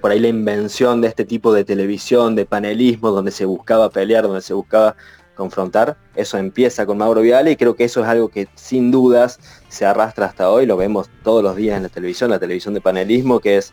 por 0.00 0.10
ahí 0.10 0.20
la 0.20 0.28
invención 0.28 1.00
de 1.00 1.08
este 1.08 1.24
tipo 1.24 1.52
de 1.52 1.64
televisión, 1.64 2.36
de 2.36 2.44
panelismo, 2.44 3.10
donde 3.10 3.30
se 3.30 3.46
buscaba 3.46 3.90
pelear, 3.90 4.24
donde 4.24 4.42
se 4.42 4.54
buscaba 4.54 4.94
confrontar. 5.34 5.96
Eso 6.14 6.36
empieza 6.36 6.84
con 6.84 6.98
Mauro 6.98 7.22
Viale 7.22 7.52
y 7.52 7.56
creo 7.56 7.74
que 7.74 7.84
eso 7.84 8.02
es 8.02 8.06
algo 8.06 8.28
que 8.28 8.48
sin 8.54 8.90
dudas 8.90 9.40
se 9.68 9.86
arrastra 9.86 10.26
hasta 10.26 10.50
hoy, 10.50 10.66
lo 10.66 10.76
vemos 10.76 11.08
todos 11.24 11.42
los 11.42 11.56
días 11.56 11.78
en 11.78 11.84
la 11.84 11.88
televisión, 11.88 12.30
la 12.30 12.38
televisión 12.38 12.74
de 12.74 12.82
panelismo, 12.82 13.40
que 13.40 13.56
es 13.56 13.72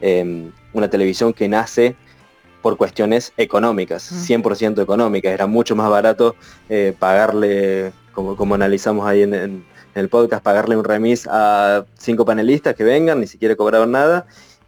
em, 0.00 0.52
una 0.72 0.88
televisión 0.88 1.32
que 1.32 1.48
nace 1.48 1.96
por 2.62 2.76
cuestiones 2.76 3.32
económicas, 3.36 4.12
100% 4.30 4.76
mm. 4.76 4.80
económicas. 4.80 5.32
Era 5.32 5.46
mucho 5.46 5.74
más 5.74 5.90
barato 5.90 6.36
eh, 6.68 6.94
pagarle, 6.96 7.92
como, 8.12 8.36
como 8.36 8.54
analizamos 8.54 9.06
ahí 9.06 9.22
en 9.22 9.34
en 9.34 9.64
el 9.94 10.08
podcast 10.08 10.42
pagarle 10.42 10.76
un 10.76 10.84
remis 10.84 11.26
a 11.30 11.84
cinco 11.98 12.24
panelistas 12.24 12.74
que 12.74 12.84
vengan, 12.84 13.20
ni 13.20 13.26
siquiera 13.26 13.56
cobraron 13.56 13.92
nada, 13.92 14.26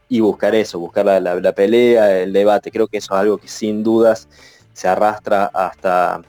y 0.09 0.21
buscar 0.21 0.55
eso, 0.55 0.79
buscar 0.79 1.07
la, 1.07 1.53
pelea, 1.53 2.21
el 2.21 2.33
debate. 2.33 2.71
Creo 2.71 2.87
que 2.87 2.99
eso 2.99 3.15
es 3.15 3.21
algo 3.21 3.39
que 3.39 3.49
sin 3.49 3.83
dudas 3.83 4.29
se 4.73 4.89
arrastra 4.89 5.47
hasta, 5.47 6.23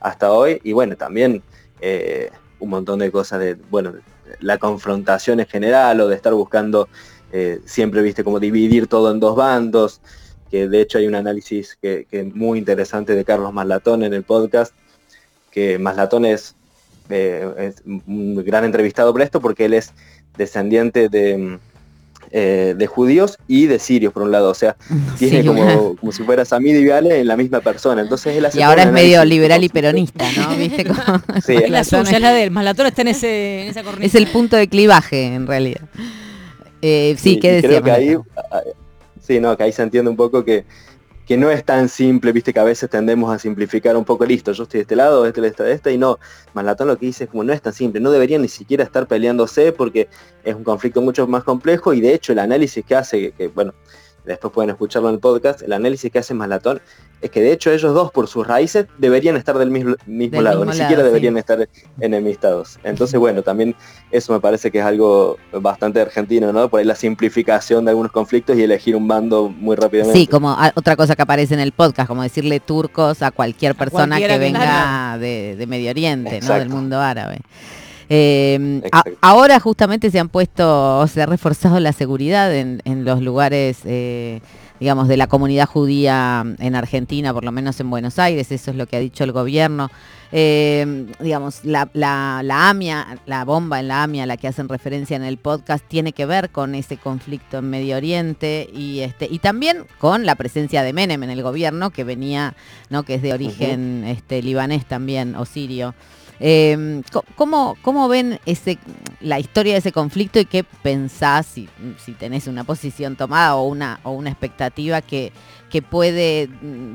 hasta 0.00 0.32
hoy. 0.32 0.60
Y 0.64 0.72
bueno, 0.72 0.96
también 0.96 1.42
eh, 1.80 2.30
un 2.58 2.70
montón 2.70 2.98
de 2.98 3.10
cosas 3.10 3.40
de, 3.40 3.54
bueno, 3.70 3.94
la 4.40 4.58
confrontación 4.58 5.40
en 5.40 5.46
general 5.46 6.00
o 6.00 6.08
de 6.08 6.16
estar 6.16 6.34
buscando 6.34 6.88
eh, 7.32 7.60
siempre, 7.64 8.02
viste, 8.02 8.22
como 8.22 8.38
dividir 8.38 8.86
todo 8.86 9.10
en 9.10 9.18
dos 9.18 9.34
bandos, 9.34 10.02
que 10.50 10.68
de 10.68 10.82
hecho 10.82 10.98
hay 10.98 11.06
un 11.06 11.14
análisis 11.14 11.78
que, 11.80 12.06
que 12.10 12.24
muy 12.24 12.58
interesante 12.58 13.14
de 13.14 13.24
Carlos 13.24 13.54
Maslatón 13.54 14.02
en 14.02 14.12
el 14.12 14.24
podcast, 14.24 14.74
que 15.50 15.78
Maslatón 15.78 16.26
es 16.26 16.54
es 17.12 17.82
un 17.84 18.42
gran 18.44 18.64
entrevistado 18.64 19.12
por 19.12 19.22
esto 19.22 19.40
porque 19.40 19.64
él 19.66 19.74
es 19.74 19.92
descendiente 20.36 21.08
de, 21.08 21.58
eh, 22.30 22.74
de 22.76 22.86
judíos 22.86 23.38
y 23.46 23.66
de 23.66 23.78
sirios, 23.78 24.12
por 24.12 24.22
un 24.22 24.32
lado. 24.32 24.50
O 24.50 24.54
sea, 24.54 24.76
tiene 25.18 25.42
Sí, 25.42 25.46
como, 25.46 25.96
como 25.96 26.12
si 26.12 26.22
fuera 26.22 26.44
Samid 26.44 26.74
y 26.76 26.84
Viale 26.84 27.20
en 27.20 27.26
la 27.26 27.36
misma 27.36 27.60
persona. 27.60 28.02
Entonces 28.02 28.36
él 28.36 28.46
hace 28.46 28.58
Y 28.58 28.62
ahora 28.62 28.84
es 28.84 28.92
medio 28.92 29.24
liberal 29.24 29.62
y 29.64 29.68
peronista, 29.68 30.24
¿no? 30.36 30.56
¿Viste 30.56 30.84
cómo- 30.84 31.02
Sí, 31.44 31.52
Es 31.56 31.70
la 31.70 31.78
Malatón 31.78 32.06
suya, 32.06 32.16
es 32.16 32.22
la 32.22 32.32
de 32.32 32.42
él. 32.44 32.50
Malatón 32.50 32.86
está 32.86 33.02
en, 33.02 33.08
ese, 33.08 33.62
en 33.62 33.68
esa 33.68 33.82
cornisa. 33.82 34.06
Es 34.06 34.14
el 34.14 34.26
punto 34.32 34.56
de 34.56 34.68
clivaje, 34.68 35.34
en 35.34 35.46
realidad. 35.46 35.82
Eh, 36.80 37.14
sí, 37.18 37.38
¿qué 37.38 37.52
decía? 37.52 37.68
creo 37.68 37.82
que 37.82 37.90
ahí, 37.92 38.16
ah, 38.50 38.60
sí, 39.20 39.38
no, 39.38 39.56
que 39.56 39.62
ahí 39.62 39.72
se 39.72 39.82
entiende 39.82 40.10
un 40.10 40.16
poco 40.16 40.44
que, 40.44 40.64
que 41.32 41.38
no 41.38 41.50
es 41.50 41.64
tan 41.64 41.88
simple, 41.88 42.30
viste 42.30 42.52
que 42.52 42.60
a 42.60 42.64
veces 42.64 42.90
tendemos 42.90 43.34
a 43.34 43.38
simplificar 43.38 43.96
un 43.96 44.04
poco, 44.04 44.26
listo, 44.26 44.52
yo 44.52 44.64
estoy 44.64 44.80
de 44.80 44.82
este 44.82 44.96
lado, 44.96 45.24
este 45.24 45.40
de 45.40 45.48
este 45.48 45.62
de 45.62 45.72
este, 45.72 45.90
y 45.90 45.96
no, 45.96 46.18
Malatón 46.52 46.88
lo 46.88 46.98
que 46.98 47.06
dice 47.06 47.24
es 47.24 47.30
como 47.30 47.42
no 47.42 47.54
es 47.54 47.62
tan 47.62 47.72
simple, 47.72 48.02
no 48.02 48.10
deberían 48.10 48.42
ni 48.42 48.48
siquiera 48.48 48.84
estar 48.84 49.06
peleándose 49.06 49.72
porque 49.72 50.10
es 50.44 50.54
un 50.54 50.62
conflicto 50.62 51.00
mucho 51.00 51.26
más 51.26 51.42
complejo 51.42 51.94
y 51.94 52.02
de 52.02 52.12
hecho 52.12 52.34
el 52.34 52.38
análisis 52.38 52.84
que 52.84 52.94
hace, 52.94 53.32
que, 53.32 53.48
bueno, 53.48 53.72
después 54.24 54.52
pueden 54.52 54.70
escucharlo 54.70 55.08
en 55.08 55.16
el 55.16 55.20
podcast, 55.20 55.62
el 55.62 55.72
análisis 55.72 56.10
que 56.10 56.18
hace 56.18 56.34
Malatón 56.34 56.80
es 57.20 57.30
que 57.30 57.40
de 57.40 57.52
hecho 57.52 57.70
ellos 57.70 57.94
dos 57.94 58.10
por 58.10 58.26
sus 58.26 58.46
raíces 58.46 58.86
deberían 58.98 59.36
estar 59.36 59.56
del 59.56 59.70
mismo, 59.70 59.94
mismo 60.06 60.36
Del 60.36 60.44
lado, 60.44 60.58
mismo 60.58 60.72
ni 60.72 60.78
lado, 60.78 60.88
siquiera 60.88 61.02
sí. 61.02 61.06
deberían 61.06 61.38
estar 61.38 61.68
enemistados. 62.00 62.80
Entonces, 62.82 63.18
bueno, 63.18 63.42
también 63.42 63.76
eso 64.10 64.32
me 64.32 64.40
parece 64.40 64.72
que 64.72 64.80
es 64.80 64.84
algo 64.84 65.38
bastante 65.52 66.00
argentino, 66.00 66.52
¿no? 66.52 66.68
Por 66.68 66.80
ahí 66.80 66.84
la 66.84 66.96
simplificación 66.96 67.84
de 67.84 67.92
algunos 67.92 68.10
conflictos 68.10 68.56
y 68.56 68.62
elegir 68.64 68.96
un 68.96 69.06
bando 69.06 69.48
muy 69.48 69.76
rápidamente. 69.76 70.18
Sí, 70.18 70.26
como 70.26 70.56
otra 70.74 70.96
cosa 70.96 71.14
que 71.14 71.22
aparece 71.22 71.54
en 71.54 71.60
el 71.60 71.70
podcast, 71.70 72.08
como 72.08 72.22
decirle 72.24 72.58
turcos 72.58 73.22
a 73.22 73.30
cualquier 73.30 73.76
persona 73.76 74.18
que 74.18 74.38
venga 74.38 75.16
de, 75.18 75.54
de 75.56 75.66
Medio 75.66 75.90
Oriente, 75.90 76.40
¿no? 76.40 76.54
Del 76.54 76.68
mundo 76.68 77.00
árabe. 77.00 77.38
Eh, 78.08 78.80
a- 78.92 78.98
Exacto. 78.98 79.18
ahora 79.20 79.60
justamente 79.60 80.10
se 80.10 80.18
han 80.18 80.28
puesto, 80.28 81.06
se 81.08 81.22
ha 81.22 81.26
reforzado 81.26 81.80
la 81.80 81.92
seguridad 81.92 82.54
en, 82.54 82.80
en 82.84 83.04
los 83.04 83.20
lugares, 83.22 83.78
eh, 83.84 84.40
digamos, 84.80 85.08
de 85.08 85.16
la 85.16 85.26
comunidad 85.28 85.66
judía 85.66 86.44
en 86.58 86.74
Argentina, 86.74 87.32
por 87.32 87.44
lo 87.44 87.52
menos 87.52 87.78
en 87.80 87.88
Buenos 87.90 88.18
Aires, 88.18 88.50
eso 88.50 88.70
es 88.72 88.76
lo 88.76 88.86
que 88.86 88.96
ha 88.96 89.00
dicho 89.00 89.24
el 89.24 89.32
gobierno. 89.32 89.90
Eh, 90.34 91.06
digamos, 91.20 91.62
la, 91.64 91.90
la- 91.92 92.40
la 92.42 92.70
AMIA, 92.70 93.18
la 93.26 93.44
bomba 93.44 93.80
en 93.80 93.88
la 93.88 94.02
AMIA 94.02 94.22
a 94.22 94.26
la 94.26 94.38
que 94.38 94.48
hacen 94.48 94.66
referencia 94.68 95.14
en 95.14 95.22
el 95.24 95.36
podcast, 95.36 95.84
tiene 95.86 96.12
que 96.14 96.24
ver 96.24 96.48
con 96.50 96.74
ese 96.74 96.96
conflicto 96.96 97.58
en 97.58 97.68
Medio 97.68 97.96
Oriente 97.98 98.68
y 98.74 99.00
este 99.00 99.28
y 99.30 99.40
también 99.40 99.84
con 99.98 100.24
la 100.24 100.34
presencia 100.34 100.82
de 100.82 100.94
Menem 100.94 101.22
en 101.22 101.28
el 101.30 101.42
gobierno, 101.42 101.90
que 101.90 102.02
venía, 102.04 102.54
¿no? 102.88 103.02
que 103.02 103.16
es 103.16 103.22
de 103.22 103.34
origen 103.34 104.04
este, 104.06 104.42
libanés 104.42 104.86
también, 104.86 105.36
o 105.36 105.44
sirio. 105.44 105.94
Co- 107.12 107.24
¿cómo, 107.36 107.76
¿Cómo 107.82 108.08
ven 108.08 108.40
ese, 108.46 108.78
la 109.20 109.38
historia 109.38 109.74
de 109.74 109.78
ese 109.78 109.92
conflicto 109.92 110.40
y 110.40 110.44
qué 110.44 110.64
pensás, 110.64 111.46
si, 111.46 111.68
si 112.04 112.12
tenés 112.14 112.48
una 112.48 112.64
posición 112.64 113.14
tomada 113.14 113.54
o 113.54 113.68
una, 113.68 114.00
o 114.02 114.10
una 114.10 114.30
expectativa 114.30 115.02
que, 115.02 115.32
que 115.70 115.82
puede 115.82 116.48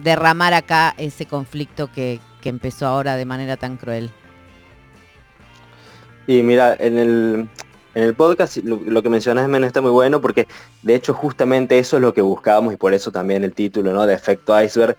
derramar 0.03 0.53
acá 0.53 0.93
ese 0.97 1.25
conflicto 1.25 1.89
que, 1.89 2.19
que 2.41 2.49
empezó 2.49 2.87
ahora 2.87 3.15
de 3.15 3.23
manera 3.23 3.55
tan 3.55 3.77
cruel? 3.77 4.11
Y 6.27 6.43
mira, 6.43 6.75
en 6.77 6.97
el, 6.97 7.49
en 7.95 8.03
el 8.03 8.13
podcast 8.15 8.57
lo, 8.57 8.81
lo 8.85 9.01
que 9.01 9.09
mencionas, 9.09 9.47
Men, 9.47 9.63
está 9.63 9.79
muy 9.79 9.91
bueno 9.91 10.19
porque 10.19 10.45
de 10.81 10.95
hecho 10.95 11.13
justamente 11.13 11.79
eso 11.79 11.95
es 11.95 12.01
lo 12.01 12.13
que 12.13 12.21
buscábamos 12.21 12.73
y 12.73 12.77
por 12.77 12.93
eso 12.93 13.13
también 13.13 13.45
el 13.45 13.53
título, 13.53 13.93
¿no? 13.93 14.05
De 14.05 14.13
efecto 14.13 14.61
iceberg, 14.61 14.97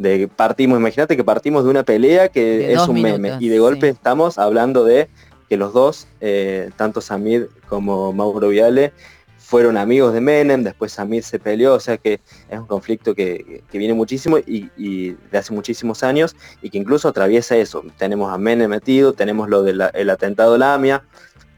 de 0.00 0.28
partimos, 0.28 0.78
imagínate 0.78 1.14
que 1.14 1.24
partimos 1.24 1.64
de 1.64 1.70
una 1.70 1.82
pelea 1.82 2.28
que 2.30 2.58
De 2.58 2.72
es 2.72 2.88
un 2.88 3.02
meme 3.02 3.36
y 3.38 3.48
de 3.48 3.58
golpe 3.58 3.88
sí. 3.88 3.92
estamos 3.92 4.38
hablando 4.38 4.82
de 4.84 5.08
que 5.48 5.58
los 5.58 5.74
dos, 5.74 6.06
eh, 6.22 6.70
tanto 6.76 7.02
Samid 7.02 7.44
como 7.68 8.12
Mauro 8.12 8.48
Viale, 8.48 8.92
fueron 9.36 9.76
amigos 9.76 10.14
de 10.14 10.20
Menem, 10.22 10.62
después 10.62 10.92
Samid 10.92 11.22
se 11.22 11.38
peleó, 11.38 11.74
o 11.74 11.80
sea 11.80 11.98
que 11.98 12.20
es 12.48 12.58
un 12.58 12.66
conflicto 12.66 13.14
que, 13.14 13.62
que 13.70 13.78
viene 13.78 13.92
muchísimo 13.92 14.38
y, 14.38 14.70
y 14.78 15.16
de 15.30 15.38
hace 15.38 15.52
muchísimos 15.52 16.02
años 16.02 16.34
y 16.62 16.70
que 16.70 16.78
incluso 16.78 17.08
atraviesa 17.08 17.56
eso. 17.56 17.82
Tenemos 17.98 18.32
a 18.32 18.38
Menem 18.38 18.70
metido, 18.70 19.12
tenemos 19.12 19.50
lo 19.50 19.62
del 19.62 19.80
atentado 20.08 20.54
a 20.54 20.58
la 20.58 20.74
AMIA, 20.74 21.02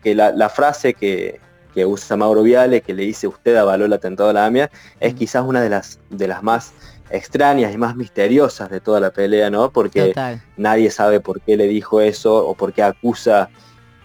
que 0.03 0.17
la, 0.17 0.33
la 0.33 0.49
frase 0.49 0.95
que, 0.95 1.39
que 1.75 1.87
usa 1.87 2.17
Mauro 2.17 2.43
Viale, 2.43 2.81
que 2.81 2.93
le 2.95 3.05
dice 3.05 3.29
usted 3.29 3.55
avaló 3.55 3.85
el 3.85 3.93
atentado 3.93 4.31
a 4.31 4.33
la 4.33 4.47
AMIA, 4.47 4.71
es 4.99 5.15
Mm. 5.15 5.17
quizás 5.17 5.45
una 5.45 5.63
de 5.63 5.69
las, 5.69 6.01
de 6.11 6.27
las 6.27 6.43
más 6.43 6.73
extrañas 7.12 7.75
y 7.75 7.76
más 7.76 7.95
misteriosas 7.95 8.71
de 8.71 8.81
toda 8.81 8.99
la 8.99 9.11
pelea, 9.11 9.50
¿no? 9.50 9.71
Porque 9.71 10.09
Total. 10.09 10.42
nadie 10.57 10.90
sabe 10.90 11.21
por 11.21 11.40
qué 11.40 11.57
le 11.57 11.69
dijo 11.69 12.00
eso 12.00 12.47
o 12.47 12.54
por 12.54 12.73
qué 12.73 12.83
acusa 12.83 13.50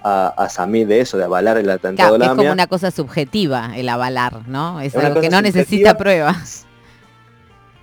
a, 0.04 0.28
a 0.28 0.50
Samid 0.50 0.88
de 0.88 1.00
eso, 1.00 1.18
de 1.18 1.24
avalar 1.24 1.58
el 1.58 1.70
atentado 1.70 2.18
Claro, 2.18 2.32
es 2.32 2.38
como 2.38 2.52
una 2.52 2.68
cosa 2.68 2.92
subjetiva 2.92 3.72
el 3.76 3.90
avalar, 3.90 4.48
¿no? 4.48 4.82
Es 4.82 4.96
algo 4.96 5.22
que 5.22 5.30
no 5.30 5.42
necesita 5.42 5.98
pruebas. 5.98 6.66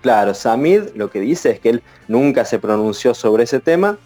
Claro, 0.02 0.34
Samid 0.34 0.90
lo 0.94 1.10
que 1.10 1.20
dice 1.20 1.50
es 1.50 1.60
que 1.60 1.70
él 1.70 1.82
nunca 2.06 2.44
se 2.44 2.58
pronunció 2.58 3.14
sobre 3.14 3.44
ese 3.44 3.60
tema, 3.60 3.96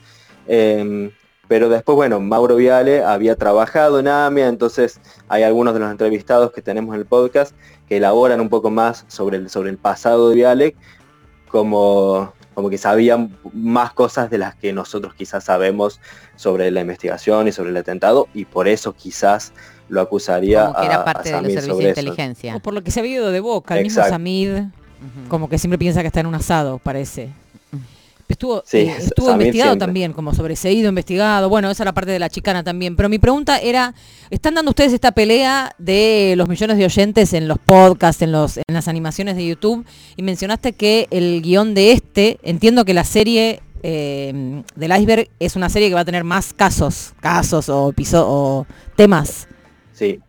eh, 0.46 1.10
pero 1.48 1.70
después, 1.70 1.96
bueno, 1.96 2.20
Mauro 2.20 2.56
Viale 2.56 3.02
había 3.02 3.34
trabajado 3.34 3.98
en 3.98 4.06
AMIA, 4.06 4.48
entonces 4.48 5.00
hay 5.28 5.42
algunos 5.42 5.72
de 5.72 5.80
los 5.80 5.90
entrevistados 5.90 6.52
que 6.52 6.60
tenemos 6.60 6.94
en 6.94 7.00
el 7.00 7.06
podcast 7.06 7.56
que 7.88 7.96
elaboran 7.96 8.40
un 8.40 8.50
poco 8.50 8.70
más 8.70 9.06
sobre 9.08 9.38
el, 9.38 9.48
sobre 9.48 9.70
el 9.70 9.78
pasado 9.78 10.28
de 10.28 10.36
Viale, 10.36 10.76
como, 11.48 12.32
como 12.54 12.70
que 12.70 12.78
sabían 12.78 13.36
más 13.52 13.92
cosas 13.92 14.30
de 14.30 14.38
las 14.38 14.54
que 14.54 14.72
nosotros 14.72 15.14
quizás 15.14 15.44
sabemos 15.44 16.00
sobre 16.36 16.70
la 16.70 16.80
investigación 16.80 17.48
y 17.48 17.52
sobre 17.52 17.70
el 17.70 17.76
atentado, 17.76 18.28
y 18.34 18.44
por 18.44 18.68
eso 18.68 18.92
quizás 18.94 19.52
lo 19.88 20.00
acusaría 20.00 20.66
Como 20.66 20.74
que 20.74 20.82
a, 20.82 20.84
era 20.84 20.94
a 20.96 21.04
parte 21.04 21.30
de 21.30 21.42
los 21.42 21.52
servicios 21.52 21.78
de 21.78 21.90
eso. 21.90 22.00
inteligencia. 22.00 22.56
O 22.56 22.60
por 22.60 22.74
lo 22.74 22.82
que 22.82 22.90
se 22.90 23.00
ha 23.00 23.02
habido 23.02 23.30
de 23.30 23.40
boca, 23.40 23.76
el 23.76 23.84
mismo. 23.84 24.02
Samid, 24.04 24.50
como 25.28 25.48
que 25.48 25.58
siempre 25.58 25.78
piensa 25.78 26.02
que 26.02 26.08
está 26.08 26.20
en 26.20 26.26
un 26.26 26.34
asado, 26.34 26.78
parece. 26.78 27.30
Estuvo, 28.28 28.62
Sí, 28.66 28.78
eh, 28.78 28.94
estuvo 28.98 29.30
investigado 29.32 29.70
siempre. 29.72 29.86
también, 29.86 30.12
como 30.12 30.34
sobreseído, 30.34 30.88
investigado. 30.88 31.48
Bueno, 31.48 31.70
esa 31.70 31.82
era 31.84 31.92
parte 31.92 32.10
de 32.10 32.18
la 32.18 32.28
chicana 32.28 32.62
también. 32.62 32.94
Pero 32.96 33.08
mi 33.08 33.18
pregunta 33.18 33.58
era, 33.58 33.94
¿están 34.30 34.54
dando 34.54 34.70
ustedes 34.70 34.92
esta 34.92 35.12
pelea 35.12 35.74
de 35.78 36.34
los 36.36 36.48
millones 36.48 36.76
de 36.76 36.84
oyentes 36.84 37.32
en 37.32 37.48
los 37.48 37.58
podcasts, 37.58 38.22
en, 38.22 38.32
los, 38.32 38.58
en 38.58 38.64
las 38.68 38.86
animaciones 38.88 39.36
de 39.36 39.46
YouTube? 39.46 39.84
Y 40.16 40.22
mencionaste 40.22 40.74
que 40.74 41.08
el 41.10 41.42
guion 41.42 41.74
de 41.74 41.92
este, 41.92 42.38
entiendo 42.42 42.84
que 42.84 42.94
la 42.94 43.04
serie 43.04 43.62
eh, 43.82 44.62
del 44.74 44.96
iceberg 45.00 45.28
es 45.38 45.56
una 45.56 45.68
serie 45.68 45.88
que 45.88 45.94
va 45.94 46.00
a 46.00 46.04
tener 46.04 46.24
más 46.24 46.52
casos, 46.52 47.14
casos 47.20 47.68
o, 47.68 47.92
o 48.14 48.66
temas. 48.96 49.48
Sí, 49.92 50.20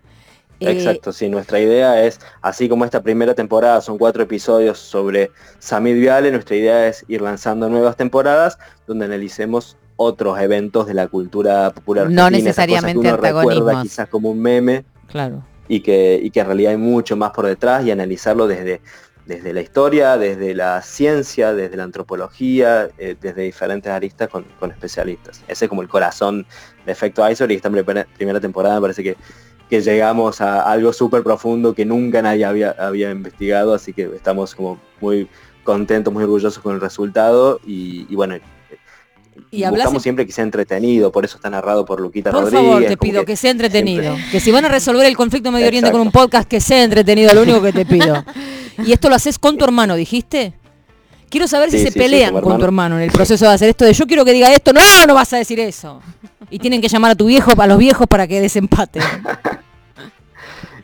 Eh, 0.59 0.71
Exacto, 0.71 1.13
sí, 1.13 1.29
nuestra 1.29 1.59
idea 1.59 2.03
es, 2.03 2.19
así 2.41 2.67
como 2.67 2.83
esta 2.83 3.01
primera 3.01 3.33
temporada 3.33 3.79
son 3.81 3.97
cuatro 3.97 4.23
episodios 4.23 4.77
sobre 4.77 5.31
Samid 5.59 5.95
Viale, 5.95 6.31
nuestra 6.31 6.55
idea 6.55 6.87
es 6.87 7.05
ir 7.07 7.21
lanzando 7.21 7.69
nuevas 7.69 7.95
temporadas 7.95 8.57
donde 8.85 9.05
analicemos 9.05 9.77
otros 9.95 10.39
eventos 10.39 10.87
de 10.87 10.93
la 10.93 11.07
cultura 11.07 11.71
popular 11.71 12.09
No 12.09 12.23
cosas 12.23 12.31
que 12.31 12.43
necesariamente 12.43 12.99
uno 12.99 13.17
recuerda 13.17 13.81
quizás 13.81 14.09
como 14.09 14.29
un 14.31 14.41
meme 14.41 14.85
Claro. 15.07 15.43
y 15.67 15.79
que, 15.81 16.19
y 16.21 16.29
que 16.29 16.39
en 16.41 16.45
realidad 16.47 16.71
hay 16.71 16.77
mucho 16.77 17.15
más 17.15 17.31
por 17.31 17.45
detrás 17.45 17.85
y 17.85 17.91
analizarlo 17.91 18.45
desde, 18.47 18.81
desde 19.25 19.53
la 19.53 19.61
historia, 19.61 20.17
desde 20.17 20.55
la 20.55 20.81
ciencia, 20.81 21.53
desde 21.53 21.77
la 21.77 21.83
antropología, 21.83 22.89
eh, 22.97 23.15
desde 23.19 23.43
diferentes 23.43 23.91
aristas 23.91 24.27
con, 24.29 24.45
con 24.59 24.71
especialistas. 24.71 25.41
Ese 25.47 25.65
es 25.65 25.69
como 25.69 25.81
el 25.81 25.87
corazón 25.87 26.45
de 26.85 26.91
Efecto 26.91 27.29
Iceberg 27.29 27.51
y 27.51 27.55
esta 27.55 27.69
primera, 27.69 28.05
primera 28.17 28.39
temporada 28.39 28.75
me 28.75 28.81
parece 28.81 29.03
que, 29.03 29.17
que 29.69 29.81
llegamos 29.81 30.41
a 30.41 30.61
algo 30.61 30.91
súper 30.93 31.23
profundo 31.23 31.73
que 31.75 31.85
nunca 31.85 32.21
nadie 32.21 32.43
había, 32.45 32.71
había 32.71 33.11
investigado, 33.11 33.73
así 33.73 33.93
que 33.93 34.09
estamos 34.15 34.55
como 34.55 34.79
muy 34.99 35.27
contentos, 35.63 36.11
muy 36.13 36.23
orgullosos 36.23 36.61
con 36.63 36.73
el 36.73 36.81
resultado 36.81 37.59
y, 37.65 38.07
y 38.09 38.15
bueno, 38.15 38.35
Y 39.51 39.63
buscamos 39.67 40.01
siempre 40.03 40.25
que 40.25 40.31
sea 40.31 40.43
entretenido, 40.43 41.11
por 41.11 41.23
eso 41.25 41.37
está 41.37 41.49
narrado 41.49 41.85
por 41.85 41.99
Luquita 42.01 42.31
Por 42.31 42.41
Rodríguez. 42.43 42.65
favor, 42.65 42.85
te 42.85 42.97
pido 42.97 43.25
que, 43.25 43.35
sea 43.35 43.51
entretenido. 43.51 44.03
siempre- 44.15 44.31
Que 44.31 44.39
si 44.39 44.51
van 44.51 44.65
a 44.65 44.69
resolver 44.69 45.05
el 45.05 45.15
conflicto 45.15 45.51
Medio 45.51 45.67
Oriente 45.67 45.91
con 45.91 46.01
un 46.01 46.11
podcast, 46.11 46.47
que 46.47 46.59
sea 46.59 46.83
entretenido, 46.83 47.33
lo 47.33 47.43
único 47.43 47.61
que 47.61 47.71
te 47.71 47.85
pido. 47.85 48.23
y 48.85 48.91
esto 48.91 49.09
lo 49.09 49.15
haces 49.15 49.37
con 49.39 49.57
tu 49.57 49.65
hermano, 49.65 49.95
¿dijiste? 49.95 50.53
Quiero 51.29 51.47
saber 51.47 51.69
si 51.69 51.77
se 51.79 51.91
sí, 51.91 51.99
pelean 51.99 52.41
con 52.41 52.57
tu 52.57 52.63
hermano 52.63 52.97
en 52.97 53.03
el 53.03 53.11
proceso 53.11 53.45
de 53.45 53.51
hacer 53.51 53.69
esto 53.69 53.85
de 53.85 53.93
yo 53.93 54.07
quiero 54.07 54.25
que 54.25 54.33
diga 54.33 54.51
esto, 54.51 54.73
no, 54.73 54.81
no 55.07 55.13
vas 55.13 55.31
a 55.33 55.37
decir 55.37 55.59
eso. 55.59 56.01
Y 56.49 56.59
tienen 56.59 56.81
que 56.81 56.87
llamar 56.87 57.11
a 57.11 57.15
tu 57.15 57.25
viejo, 57.27 57.51
a 57.57 57.67
los 57.67 57.77
viejos 57.77 58.07
para 58.07 58.27
que 58.27 58.41
desempate. 58.41 58.99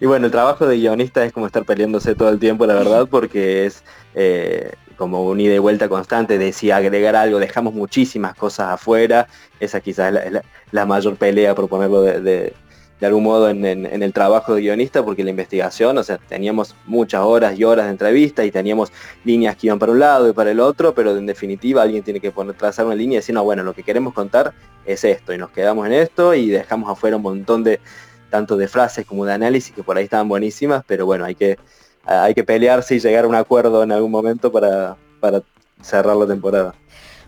Y 0.01 0.05
bueno, 0.07 0.25
el 0.25 0.31
trabajo 0.31 0.67
de 0.67 0.75
guionista 0.77 1.23
es 1.23 1.31
como 1.31 1.47
estar 1.47 1.63
peleándose 1.63 2.15
todo 2.15 2.27
el 2.29 2.37
tiempo, 2.37 2.65
la 2.65 2.73
verdad, 2.75 3.07
porque 3.09 3.65
es 3.65 3.81
eh, 4.13 4.73
como 4.97 5.23
un 5.25 5.39
ida 5.39 5.55
y 5.55 5.57
vuelta 5.57 5.87
constante 5.87 6.37
de 6.37 6.51
si 6.51 6.69
agregar 6.69 7.15
algo, 7.15 7.39
dejamos 7.39 7.73
muchísimas 7.73 8.35
cosas 8.35 8.71
afuera, 8.73 9.27
esa 9.61 9.79
quizás 9.79 10.13
es 10.13 10.31
la- 10.33 10.41
la 10.71 10.85
mayor 10.85 11.15
pelea, 11.15 11.55
por 11.55 11.69
ponerlo 11.69 12.01
de, 12.01 12.19
de- 12.19 12.53
de 12.99 13.07
algún 13.07 13.23
modo 13.23 13.49
en, 13.49 13.65
el 13.65 14.13
trabajo 14.13 14.55
de 14.55 14.61
guionista, 14.61 15.03
porque 15.03 15.23
la 15.23 15.29
investigación, 15.29 15.97
o 15.97 16.03
sea, 16.03 16.17
teníamos 16.17 16.75
muchas 16.85 17.21
horas 17.21 17.59
y 17.59 17.63
horas 17.63 17.85
de 17.85 17.91
entrevista 17.91 18.45
y 18.45 18.51
teníamos 18.51 18.91
líneas 19.25 19.57
que 19.57 19.67
iban 19.67 19.79
para 19.79 19.91
un 19.91 19.99
lado 19.99 20.29
y 20.29 20.33
para 20.33 20.51
el 20.51 20.59
otro, 20.61 20.93
pero 20.95 21.15
en 21.17 21.25
definitiva 21.25 21.81
alguien 21.81 22.03
tiene 22.03 22.21
que 22.21 22.31
poner, 22.31 22.55
trazar 22.55 22.85
una 22.85 22.95
línea 22.95 23.17
y 23.17 23.19
decir, 23.19 23.35
no, 23.35 23.43
bueno, 23.43 23.63
lo 23.63 23.73
que 23.73 23.83
queremos 23.83 24.13
contar 24.13 24.53
es 24.85 25.03
esto, 25.03 25.33
y 25.33 25.37
nos 25.37 25.49
quedamos 25.51 25.85
en 25.87 25.93
esto 25.93 26.33
y 26.33 26.49
dejamos 26.49 26.89
afuera 26.89 27.17
un 27.17 27.23
montón 27.23 27.63
de 27.63 27.79
tanto 28.29 28.55
de 28.57 28.67
frases 28.67 29.05
como 29.05 29.25
de 29.25 29.33
análisis, 29.33 29.73
que 29.75 29.83
por 29.83 29.97
ahí 29.97 30.05
estaban 30.05 30.29
buenísimas, 30.29 30.83
pero 30.87 31.05
bueno, 31.05 31.25
hay 31.25 31.35
que, 31.35 31.57
hay 32.05 32.33
que 32.33 32.43
pelearse 32.43 32.95
y 32.95 32.99
llegar 32.99 33.25
a 33.25 33.27
un 33.27 33.35
acuerdo 33.35 33.83
en 33.83 33.91
algún 33.91 34.11
momento 34.11 34.51
para, 34.51 34.95
para 35.19 35.41
cerrar 35.81 36.15
la 36.15 36.27
temporada. 36.27 36.73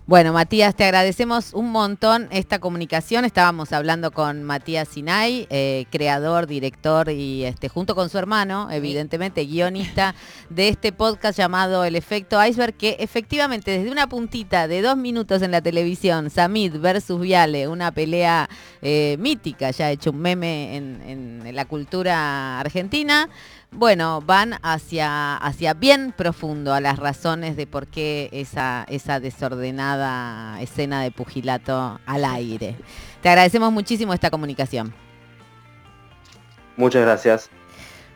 Bueno, 0.07 0.31
Matías, 0.31 0.73
te 0.73 0.85
agradecemos 0.85 1.53
un 1.53 1.69
montón 1.69 2.29
esta 2.31 2.59
comunicación. 2.59 3.25
Estábamos 3.25 3.73
hablando 3.73 4.11
con 4.11 4.41
Matías 4.41 4.87
Sinay, 4.87 5.47
eh, 5.49 5.83
creador, 5.91 6.47
director 6.47 7.09
y 7.09 7.43
este, 7.43 7.67
junto 7.67 7.93
con 7.93 8.07
su 8.07 8.17
hermano, 8.17 8.71
evidentemente, 8.71 9.43
guionista 9.45 10.15
de 10.49 10.69
este 10.69 10.93
podcast 10.93 11.37
llamado 11.37 11.83
El 11.83 11.97
Efecto 11.97 12.41
Iceberg, 12.41 12.73
que 12.75 12.95
efectivamente 12.99 13.71
desde 13.71 13.91
una 13.91 14.07
puntita 14.07 14.69
de 14.69 14.81
dos 14.81 14.95
minutos 14.95 15.41
en 15.41 15.51
la 15.51 15.59
televisión, 15.59 16.29
Samid 16.29 16.77
versus 16.77 17.19
Viale, 17.19 17.67
una 17.67 17.91
pelea 17.91 18.49
eh, 18.81 19.17
mítica, 19.19 19.71
ya 19.71 19.91
hecho 19.91 20.11
un 20.11 20.19
meme 20.19 20.77
en, 20.77 21.01
en 21.45 21.53
la 21.53 21.65
cultura 21.65 22.61
argentina 22.61 23.27
bueno, 23.71 24.21
van 24.21 24.55
hacia, 24.63 25.35
hacia 25.37 25.73
bien 25.73 26.13
profundo 26.15 26.73
a 26.73 26.81
las 26.81 26.97
razones 26.97 27.55
de 27.55 27.67
por 27.67 27.87
qué 27.87 28.29
esa, 28.31 28.85
esa 28.89 29.19
desordenada 29.19 30.61
escena 30.61 31.01
de 31.01 31.11
pugilato 31.11 31.99
al 32.05 32.25
aire. 32.25 32.75
Te 33.21 33.29
agradecemos 33.29 33.71
muchísimo 33.71 34.13
esta 34.13 34.29
comunicación. 34.29 34.93
Muchas 36.75 37.01
gracias. 37.01 37.49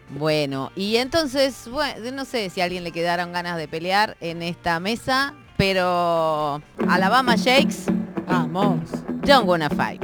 Bueno, 0.10 0.72
y 0.76 0.98
entonces, 0.98 1.70
bueno, 1.70 2.12
no 2.12 2.26
sé 2.26 2.50
si 2.50 2.60
a 2.62 2.66
alguien 2.66 2.84
le 2.84 2.92
quedaron 2.92 3.32
ganas 3.32 3.58
de 3.58 3.68
pelear 3.68 4.18
en 4.20 4.42
esta 4.42 4.80
mesa, 4.80 5.34
pero 5.58 6.62
Alabama 6.90 7.36
Shakes, 7.36 7.86
vamos, 8.28 8.90
don't 9.26 9.48
wanna 9.48 9.70
fight. 9.70 10.04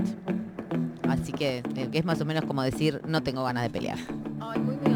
Así 1.09 1.33
que, 1.33 1.57
eh, 1.75 1.89
que 1.91 1.97
es 1.97 2.05
más 2.05 2.21
o 2.21 2.25
menos 2.25 2.45
como 2.45 2.61
decir, 2.61 3.01
no 3.05 3.21
tengo 3.21 3.43
ganas 3.43 3.63
de 3.63 3.69
pelear. 3.69 3.97
Ay, 4.39 4.59
muy 4.59 4.75
bien. 4.77 4.86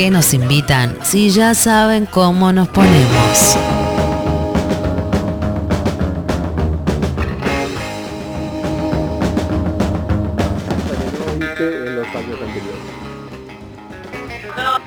Qué 0.00 0.10
nos 0.10 0.32
invitan 0.32 0.96
si 1.02 1.28
ya 1.28 1.52
saben 1.52 2.06
cómo 2.06 2.54
nos 2.54 2.68
ponemos? 2.68 3.58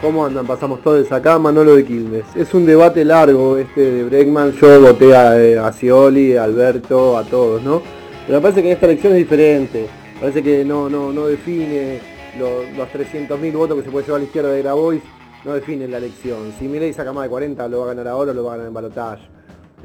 ¿Cómo 0.02 0.26
andan? 0.26 0.48
Pasamos 0.48 0.82
todos 0.82 1.12
acá, 1.12 1.38
Manolo 1.38 1.76
de 1.76 1.86
Quilmes. 1.86 2.26
Es 2.34 2.52
un 2.56 2.66
debate 2.66 3.06
largo 3.06 3.60
este 3.60 3.82
de 3.82 4.04
Bregman. 4.06 4.54
Yo 4.54 4.82
voté 4.82 5.16
a, 5.16 5.40
eh, 5.40 5.60
a 5.60 6.44
Alberto, 6.44 7.20
a 7.20 7.24
todos, 7.24 7.62
¿no? 7.62 7.84
Pero 8.26 8.42
parece 8.42 8.64
que 8.64 8.72
esta 8.72 8.88
elección 8.88 9.14
es 9.14 9.20
diferente. 9.20 9.88
Parece 10.20 10.42
que 10.42 10.66
no, 10.66 10.90
no, 10.90 11.14
no 11.14 11.28
define 11.28 12.13
los, 12.38 12.70
los 12.78 12.90
300.000 12.90 13.54
votos 13.54 13.78
que 13.78 13.84
se 13.84 13.92
puede 13.92 14.06
llevar 14.06 14.18
a 14.18 14.24
la 14.24 14.26
izquierda 14.26 14.52
de 14.52 14.62
Grabois 14.62 15.02
no 15.44 15.54
definen 15.54 15.92
la 15.92 15.98
elección. 15.98 16.54
Si 16.58 16.68
Milei 16.68 16.94
saca 16.94 17.12
más 17.14 17.24
de 17.24 17.30
40, 17.30 17.68
lo 17.68 17.80
va 17.80 17.86
a 17.86 17.88
ganar 17.90 18.08
ahora 18.08 18.32
o 18.32 18.34
lo 18.34 18.44
va 18.44 18.54
a 18.54 18.56
ganar 18.56 18.68
en 18.68 18.74
balotaje. 18.74 19.24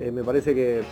Eh, 0.01 0.11
me 0.13 0.23
parece 0.23 0.55
que, 0.55 0.85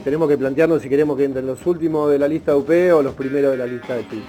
tenemos 0.00 0.28
que 0.28 0.36
plantearnos 0.36 0.82
si 0.82 0.88
queremos 0.88 1.16
que 1.16 1.24
entren 1.24 1.46
los 1.46 1.64
últimos 1.66 2.10
de 2.10 2.18
la 2.18 2.28
lista 2.28 2.52
de 2.52 2.58
UP 2.58 2.98
o 2.98 3.02
los 3.02 3.14
primeros 3.14 3.52
de 3.52 3.58
la 3.58 3.66
lista 3.66 3.94
de 3.94 4.04
PI. 4.04 4.22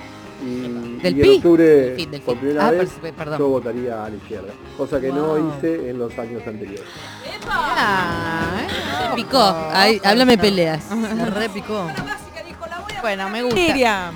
Y, 0.46 1.02
¿Del 1.02 1.22
en 1.22 1.36
octubre, 1.38 1.96
por 2.26 2.38
primera 2.38 2.68
ah, 2.68 2.72
vez, 2.72 2.92
yo 3.38 3.48
votaría 3.48 4.06
a 4.06 4.10
la 4.10 4.16
izquierda, 4.16 4.50
cosa 4.78 5.00
que 5.00 5.10
no 5.10 5.38
hice 5.38 5.90
en 5.90 5.98
los 5.98 6.18
años 6.20 6.46
anteriores. 6.46 6.84
Se 9.10 9.16
picó, 9.16 9.38
háblame 9.38 10.38
peleas. 10.38 10.84
Se 11.18 11.26
repicó. 11.26 11.88
Bueno, 13.02 13.30
me 13.30 13.44
gusta. 13.44 14.12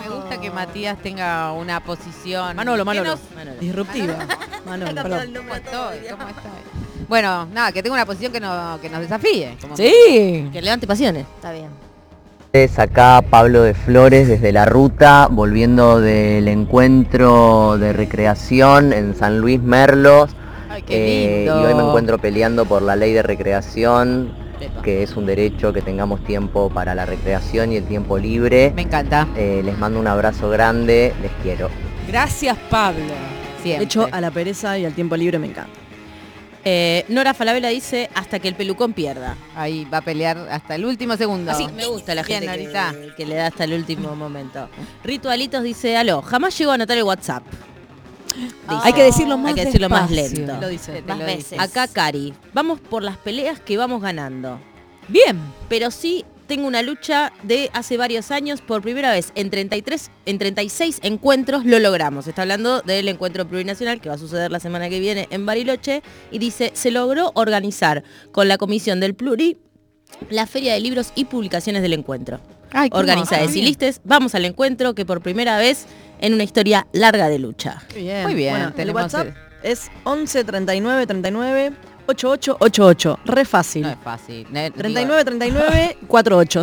Me, 0.00 0.08
gusta 0.08 0.40
que 0.40 0.50
Matías 0.50 0.98
tenga 1.02 1.52
una 1.52 1.80
posición. 1.80 2.54
Manolo, 2.56 2.84
Manolo. 2.84 3.18
Disruptiva. 3.60 4.14
Manolo, 4.66 5.02
Bueno, 7.08 7.46
nada, 7.46 7.72
que 7.72 7.82
tenga 7.82 7.94
una 7.94 8.06
posición 8.06 8.32
que, 8.32 8.40
no, 8.40 8.78
que 8.80 8.88
nos 8.88 9.00
desafíe. 9.00 9.56
sí. 9.74 10.48
Que 10.52 10.62
levante 10.62 10.86
pasiones. 10.86 11.26
Está 11.36 11.52
bien. 11.52 11.68
Es 12.52 12.80
acá 12.80 13.22
Pablo 13.30 13.62
de 13.62 13.74
Flores 13.74 14.26
desde 14.26 14.50
la 14.50 14.64
ruta, 14.64 15.28
volviendo 15.30 16.00
del 16.00 16.48
encuentro 16.48 17.78
de 17.78 17.92
recreación 17.92 18.92
en 18.92 19.14
San 19.14 19.38
Luis 19.38 19.60
Merlos. 19.62 20.30
Ay, 20.68 20.82
qué 20.82 21.38
lindo. 21.38 21.54
Eh, 21.54 21.62
y 21.62 21.66
hoy 21.66 21.74
me 21.74 21.88
encuentro 21.88 22.18
peleando 22.18 22.64
por 22.64 22.82
la 22.82 22.96
ley 22.96 23.12
de 23.12 23.22
recreación 23.22 24.32
que 24.82 25.02
es 25.02 25.16
un 25.16 25.26
derecho 25.26 25.72
que 25.72 25.82
tengamos 25.82 26.22
tiempo 26.24 26.70
para 26.70 26.94
la 26.94 27.06
recreación 27.06 27.72
y 27.72 27.76
el 27.76 27.84
tiempo 27.84 28.18
libre. 28.18 28.72
Me 28.74 28.82
encanta. 28.82 29.28
Eh, 29.36 29.62
les 29.64 29.78
mando 29.78 30.00
un 30.00 30.06
abrazo 30.06 30.50
grande, 30.50 31.12
les 31.22 31.32
quiero. 31.42 31.70
Gracias 32.08 32.56
Pablo. 32.68 33.14
De 33.62 33.76
hecho, 33.76 34.08
a 34.10 34.20
la 34.20 34.30
pereza 34.30 34.78
y 34.78 34.84
al 34.84 34.94
tiempo 34.94 35.16
libre 35.16 35.38
me 35.38 35.48
encanta. 35.48 35.80
Eh, 36.62 37.06
Nora 37.08 37.32
Falabella 37.32 37.68
dice 37.68 38.10
hasta 38.14 38.38
que 38.38 38.48
el 38.48 38.54
pelucón 38.54 38.92
pierda. 38.92 39.36
Ahí 39.56 39.86
va 39.86 39.98
a 39.98 40.02
pelear 40.02 40.36
hasta 40.50 40.74
el 40.74 40.84
último 40.84 41.16
segundo. 41.16 41.52
Así, 41.52 41.66
me 41.74 41.86
gusta 41.86 42.14
la 42.14 42.22
gente 42.24 42.46
que, 43.16 43.26
le 43.26 43.34
da 43.34 43.46
hasta 43.46 43.64
el 43.64 43.72
último 43.72 44.14
momento. 44.14 44.68
Ritualitos 45.02 45.62
dice, 45.62 45.96
aló, 45.96 46.20
jamás 46.22 46.56
llego 46.58 46.72
a 46.72 46.74
anotar 46.74 46.98
el 46.98 47.04
WhatsApp. 47.04 47.42
Hay 48.66 48.92
que 48.92 49.02
decirlo 49.02 49.38
más 49.38 49.50
Hay 49.50 49.54
que 49.54 49.64
decirlo 49.66 49.88
más 49.88 50.10
lento. 50.10 50.58
Lo 50.60 50.68
dice, 50.68 51.02
más 51.02 51.18
veces. 51.18 51.58
Acá 51.58 51.88
Cari, 51.88 52.34
vamos 52.52 52.80
por 52.80 53.02
las 53.02 53.16
peleas 53.16 53.60
que 53.60 53.76
vamos 53.76 54.02
ganando. 54.02 54.60
Bien. 55.08 55.38
Pero 55.68 55.90
sí 55.90 56.24
tengo 56.50 56.66
una 56.66 56.82
lucha 56.82 57.32
de 57.44 57.70
hace 57.74 57.96
varios 57.96 58.32
años, 58.32 58.60
por 58.60 58.82
primera 58.82 59.12
vez 59.12 59.30
en 59.36 59.50
33, 59.50 60.10
en 60.26 60.38
36 60.38 60.98
encuentros 61.02 61.64
lo 61.64 61.78
logramos. 61.78 62.26
Está 62.26 62.42
hablando 62.42 62.80
del 62.82 63.06
encuentro 63.06 63.46
plurinacional 63.46 64.00
que 64.00 64.08
va 64.08 64.16
a 64.16 64.18
suceder 64.18 64.50
la 64.50 64.58
semana 64.58 64.88
que 64.88 64.98
viene 64.98 65.28
en 65.30 65.46
Bariloche 65.46 66.02
y 66.32 66.40
dice, 66.40 66.72
se 66.74 66.90
logró 66.90 67.30
organizar 67.34 68.02
con 68.32 68.48
la 68.48 68.58
comisión 68.58 68.98
del 68.98 69.14
Pluri 69.14 69.58
la 70.28 70.46
Feria 70.46 70.74
de 70.74 70.80
Libros 70.80 71.12
y 71.14 71.26
Publicaciones 71.26 71.82
del 71.82 71.92
Encuentro. 71.92 72.40
Organiza 72.90 73.36
de 73.36 73.46
Silistes, 73.48 74.00
vamos 74.04 74.34
al 74.34 74.44
encuentro 74.44 74.94
que 74.94 75.04
por 75.04 75.20
primera 75.20 75.56
vez 75.58 75.86
en 76.20 76.34
una 76.34 76.44
historia 76.44 76.86
larga 76.92 77.28
de 77.28 77.38
lucha. 77.38 77.82
Muy 77.94 78.34
bien. 78.34 78.72
el 78.76 78.90
WhatsApp 78.92 79.28
es 79.62 79.90
11 80.04 80.44
39 80.44 81.06
39 81.06 81.72
8888. 82.06 83.20
Re 83.24 83.44
fácil. 83.44 83.82
No 83.82 83.90
es 83.90 83.98
fácil. 84.02 84.46
39 84.46 85.24
39 85.24 85.98
48. 86.06 86.62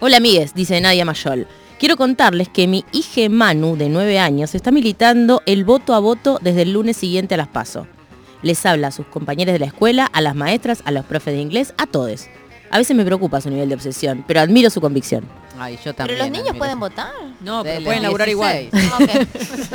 Hola 0.00 0.16
amigues, 0.16 0.54
dice 0.54 0.80
Nadia 0.80 1.04
Mayol. 1.04 1.46
quiero 1.78 1.96
contarles 1.96 2.48
que 2.48 2.66
mi 2.66 2.84
hija 2.92 3.28
Manu, 3.28 3.76
de 3.76 3.88
9 3.88 4.18
años, 4.18 4.54
está 4.54 4.72
militando 4.72 5.42
el 5.46 5.64
voto 5.64 5.94
a 5.94 6.00
voto 6.00 6.38
desde 6.42 6.62
el 6.62 6.72
lunes 6.72 6.96
siguiente 6.96 7.34
a 7.34 7.38
las 7.38 7.48
PASO. 7.48 7.86
Les 8.42 8.66
habla 8.66 8.88
a 8.88 8.90
sus 8.90 9.06
compañeros 9.06 9.52
de 9.52 9.60
la 9.60 9.66
escuela, 9.66 10.06
a 10.06 10.20
las 10.20 10.34
maestras, 10.34 10.82
a 10.84 10.90
los 10.90 11.04
profes 11.04 11.34
de 11.34 11.40
inglés, 11.40 11.72
a 11.78 11.86
todos. 11.86 12.26
A 12.70 12.78
veces 12.78 12.96
me 12.96 13.04
preocupa 13.04 13.40
su 13.40 13.50
nivel 13.50 13.68
de 13.68 13.76
obsesión, 13.76 14.24
pero 14.26 14.40
admiro 14.40 14.70
su 14.70 14.80
convicción. 14.80 15.24
Ay, 15.62 15.78
yo 15.84 15.94
Pero 15.94 16.16
los 16.16 16.30
niños 16.30 16.56
pueden 16.56 16.72
eso. 16.78 16.80
votar. 16.80 17.10
No, 17.40 17.62
pero 17.62 17.84
pueden 17.84 18.02
laburar 18.02 18.28
igual. 18.28 18.68
16. 18.70 18.92
Ok. 18.92 19.10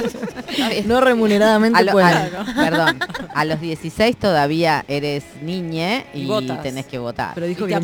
No 0.85 1.01
remuneradamente 1.01 1.77
A 1.79 1.83
lo- 1.83 1.91
pueden. 1.91 2.09
a- 2.35 2.55
perdón, 2.55 2.99
a 3.33 3.45
los 3.45 3.59
16 3.59 4.17
todavía 4.17 4.83
eres 4.87 5.23
niñe 5.41 6.05
y, 6.13 6.21
Y 6.21 6.25
votas. 6.25 6.63
tenés 6.63 6.85
que 6.85 6.97
votar. 6.97 7.31
Pero 7.35 7.45
dijo 7.47 7.67
Y 7.67 7.73
te 7.73 7.79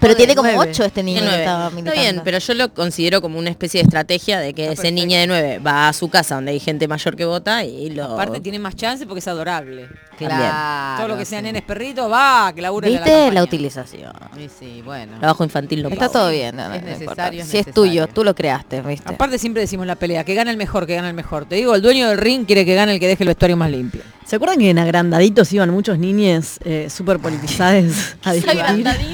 Pero 0.00 0.16
tiene 0.16 0.34
como 0.34 0.50
nueve. 0.52 0.70
ocho 0.70 0.84
este 0.84 1.02
niño 1.02 1.20
que 1.20 1.36
estaba 1.40 1.68
Está 1.76 1.92
bien, 1.92 2.22
pero 2.24 2.38
yo 2.38 2.54
lo 2.54 2.72
considero 2.72 3.20
como 3.20 3.38
una 3.38 3.50
especie 3.50 3.80
de 3.80 3.84
estrategia 3.84 4.38
de 4.40 4.54
que 4.54 4.72
ese 4.72 4.92
niño 4.92 5.18
de 5.18 5.26
9 5.26 5.58
va 5.58 5.88
a 5.88 5.92
su 5.92 6.08
casa 6.08 6.36
donde 6.36 6.52
hay 6.52 6.60
gente 6.60 6.88
mayor 6.88 7.16
que 7.16 7.24
vota 7.24 7.64
y 7.64 7.90
lo... 7.90 8.04
Aparte 8.14 8.40
tiene 8.40 8.58
más 8.58 8.76
chance 8.76 9.04
porque 9.06 9.18
es 9.20 9.28
adorable. 9.28 9.88
Claro. 10.16 10.98
Todo 10.98 11.08
lo 11.08 11.18
que 11.18 11.24
sea 11.26 11.40
sí. 11.40 11.44
nenes 11.44 11.62
perritos, 11.62 12.10
va, 12.10 12.50
que 12.54 12.62
labure 12.62 12.88
¿Viste 12.88 13.26
la, 13.28 13.32
la 13.32 13.42
utilización? 13.42 14.12
Sí, 14.34 14.48
sí, 14.58 14.82
bueno. 14.82 15.18
Trabajo 15.18 15.44
infantil 15.44 15.82
no 15.82 15.88
Está 15.90 16.00
pago. 16.06 16.12
todo 16.12 16.30
bien. 16.30 16.56
no, 16.56 16.68
no, 16.68 16.74
Es 16.74 16.82
no 16.82 16.88
necesario, 16.88 17.35
importa. 17.35 17.35
Si 17.44 17.58
es 17.58 17.72
tuyo, 17.72 18.06
tú 18.06 18.24
lo 18.24 18.34
creaste, 18.34 18.80
¿viste? 18.82 19.08
Aparte 19.08 19.38
siempre 19.38 19.62
decimos 19.62 19.86
la 19.86 19.96
pelea, 19.96 20.24
que 20.24 20.34
gana 20.34 20.50
el 20.50 20.56
mejor, 20.56 20.86
que 20.86 20.94
gana 20.94 21.08
el 21.08 21.14
mejor. 21.14 21.46
Te 21.46 21.56
digo, 21.56 21.74
el 21.74 21.82
dueño 21.82 22.08
del 22.08 22.18
ring 22.18 22.46
quiere 22.46 22.64
que 22.64 22.74
gane 22.74 22.94
el 22.94 23.00
que 23.00 23.08
deje 23.08 23.24
el 23.24 23.28
vestuario 23.28 23.56
más 23.56 23.70
limpio. 23.70 24.02
¿Se 24.26 24.34
acuerdan 24.34 24.58
que 24.58 24.70
en 24.70 24.78
agrandaditos 24.80 25.52
iban 25.52 25.70
muchos 25.70 26.00
niñes 26.00 26.58
eh, 26.64 26.88
súper 26.90 27.20
politizadas 27.20 28.16
a 28.24 28.32
discutir? 28.32 28.60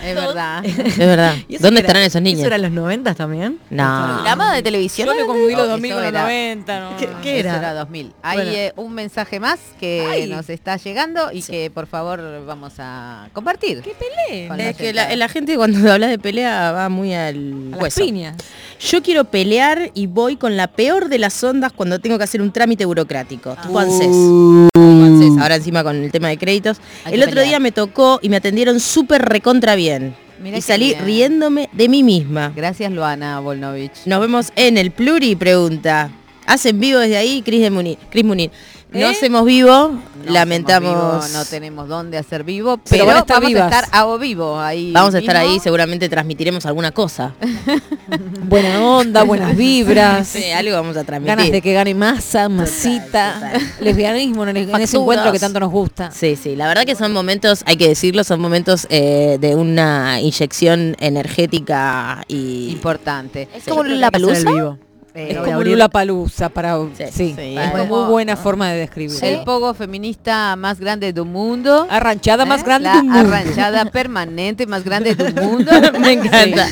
Es 0.03 0.15
verdad. 0.15 0.65
Es 0.65 0.97
verdad. 0.97 1.35
¿Y 1.49 1.57
eso 1.57 1.65
¿Dónde 1.65 1.81
estarán 1.81 2.01
era? 2.01 2.07
esos 2.07 2.23
niños? 2.23 2.39
¿Eso 2.41 2.47
era 2.47 2.57
en 2.57 2.63
los 2.63 2.71
90 2.73 3.15
también? 3.15 3.59
No. 3.69 4.13
¿Programa 4.15 4.55
de 4.55 4.63
televisión? 4.63 5.07
Yo 5.09 5.13
que 5.15 5.27
confundí 5.27 5.53
los 5.55 5.65
No, 5.67 5.73
2000 5.73 5.91
eso 5.91 5.97
con 5.99 6.03
los 6.05 6.13
era- 6.15 6.23
90, 6.23 6.81
no. 6.81 6.97
¿Qué- 6.97 7.09
qué 7.23 7.41
Eso 7.41 7.49
era? 7.51 7.59
era 7.59 7.75
2000. 7.75 8.13
Hay 8.23 8.37
Bueno. 8.39 8.53
eh, 8.53 8.73
un 8.77 8.95
mensaje 8.95 9.39
más 9.39 9.61
que 9.79 10.07
Ay. 10.11 10.31
nos 10.31 10.49
está 10.49 10.79
llegando 10.79 11.31
y 11.31 11.43
que 11.43 11.71
por 11.71 11.87
favor 11.87 12.47
vamos 12.47 12.73
a 12.79 13.29
compartir. 13.35 13.83
¿Qué 13.83 13.93
Pelea. 13.95 14.71
Es 14.71 14.77
que 14.79 14.95
la, 14.95 15.03
gente. 15.03 15.17
la 15.19 15.29
gente 15.29 15.57
cuando 15.59 15.79
habla 15.93 16.07
de 16.07 16.19
pelea 16.19 16.73
va 16.73 16.89
muy 16.89 17.13
al 17.13 17.69
A 17.69 17.71
las 17.77 17.83
hueso. 17.83 18.01
piñas. 18.03 18.37
Yo 18.81 19.03
quiero 19.03 19.25
pelear 19.25 19.91
y 19.93 20.07
voy 20.07 20.37
con 20.37 20.57
la 20.57 20.69
peor 20.69 21.11
de 21.11 21.19
las 21.19 21.45
ondas 21.45 21.71
cuando 21.73 21.99
tengo 22.01 22.17
que 22.17 22.25
hacer 22.25 22.41
un 22.41 22.51
trámite 22.51 22.87
burocrático. 22.87 23.55
Tipo 23.63 23.79
ANSES. 23.79 24.01
Tipo 24.01 24.69
ANSES. 24.75 24.82
Ahora 25.43 25.57
encima 25.57 25.83
con 25.83 25.97
el 26.03 26.11
tema 26.11 26.29
de 26.29 26.39
créditos. 26.39 26.79
Hay 27.05 27.15
el 27.15 27.21
otro 27.21 27.33
pelear. 27.33 27.49
día 27.49 27.59
me 27.61 27.73
tocó 27.73 28.19
y 28.23 28.29
me 28.29 28.37
atendieron 28.37 28.81
súper 28.81 29.23
recontra 29.23 29.75
bien. 29.75 30.15
Mirá 30.41 30.59
y 30.59 30.61
salí 30.63 30.89
bien. 30.89 31.05
riéndome 31.05 31.69
de 31.73 31.89
mí 31.89 32.03
misma. 32.03 32.53
Gracias 32.55 32.91
Luana 32.93 33.41
Volnovich. 33.41 34.07
Nos 34.07 34.21
vemos 34.21 34.53
en 34.57 34.79
el 34.79 34.91
Pluri, 34.91 35.37
pregunta. 35.37 36.11
Hacen 36.47 36.81
vivo 36.81 36.99
desde 36.99 37.17
ahí, 37.17 37.43
Cris 37.43 37.61
de 37.61 37.71
Munir. 37.71 37.99
Cris 38.11 38.25
Munir. 38.25 38.51
No 38.93 38.99
¿Eh? 39.01 39.05
hacemos 39.07 39.45
vivo, 39.47 39.71
No 40.27 40.33
lamentamos. 40.33 40.91
vivo, 41.27 41.39
no 41.39 41.45
tenemos 41.47 41.89
dónde 41.89 42.19
hacer 42.19 42.45
vivo, 42.45 42.79
Pero 42.91 43.07
vamos 43.07 43.25
vivas. 43.47 43.73
a 43.73 43.81
estar 43.81 43.89
a 43.91 44.17
vivo 44.19 44.61
ahí. 44.61 44.93
Vamos 44.93 45.15
a 45.15 45.19
estar 45.21 45.37
mismo. 45.39 45.51
ahí, 45.53 45.61
seguramente 45.61 46.09
transmitiremos 46.11 46.67
alguna 46.67 46.93
cosa. 46.93 47.35
Buena 48.49 48.81
onda, 48.85 49.23
buenas 49.23 49.57
vibras. 49.57 50.29
Sí, 50.29 50.51
algo 50.51 50.75
vamos 50.75 50.97
a 50.97 51.05
transmitir. 51.05 51.37
Ganas 51.37 51.51
de 51.53 51.63
que 51.63 51.73
gane 51.73 51.95
masa, 51.95 52.49
masita, 52.51 53.35
total. 53.35 53.63
lesbianismo 53.81 54.43
en, 54.47 54.57
el- 54.57 54.71
en 54.71 54.81
ese 54.81 54.97
encuentro 54.99 55.33
que 55.33 55.39
tanto 55.39 55.59
nos 55.61 55.71
gusta. 55.71 56.11
Sí, 56.11 56.37
sí, 56.37 56.55
la 56.57 56.69
verdad 56.69 56.85
que 56.85 56.95
son 56.95 57.13
momentos, 57.13 57.63
hay 57.67 57.77
que 57.77 57.89
decirlo, 57.89 58.25
son 58.25 58.41
momentos 58.41 58.87
eh, 58.91 59.39
de 59.41 59.55
una 59.55 60.21
inyección 60.21 60.97
energética 61.01 62.25
y... 62.29 62.69
Importante. 62.73 63.49
Es 63.55 63.65
como 63.65 63.85
la 63.85 64.11
palusa. 64.11 64.77
Eh, 65.15 65.29
Es 65.33 65.39
como 65.39 65.53
abrir. 65.53 65.73
Lula 65.73 65.89
Palusa 65.91 66.49
para 66.49 66.79
Sí, 66.97 67.05
sí, 67.13 67.35
sí, 67.37 67.55
es 67.59 67.67
es 67.67 67.73
muy 67.73 67.87
como- 67.87 68.07
buena 68.07 68.35
forma 68.37 68.71
de 68.71 68.79
describirlo. 68.79 69.27
El 69.27 69.45
pogo 69.45 69.75
feminista 69.75 70.57
más 70.57 70.81
grande 70.81 71.13
del 71.13 71.25
mundo. 71.27 71.87
Arranchada 71.91 72.47
más 72.47 72.63
¿eh? 72.63 72.65
grande 72.65 72.89
La 72.89 72.95
del 72.97 73.05
mundo. 73.05 73.19
arranchada 73.21 73.85
permanente 73.93 74.67
más 74.67 74.85
grande 74.85 75.15
del 75.15 75.35
mundo. 75.35 75.71
Me 76.01 76.13
encanta. 76.13 76.67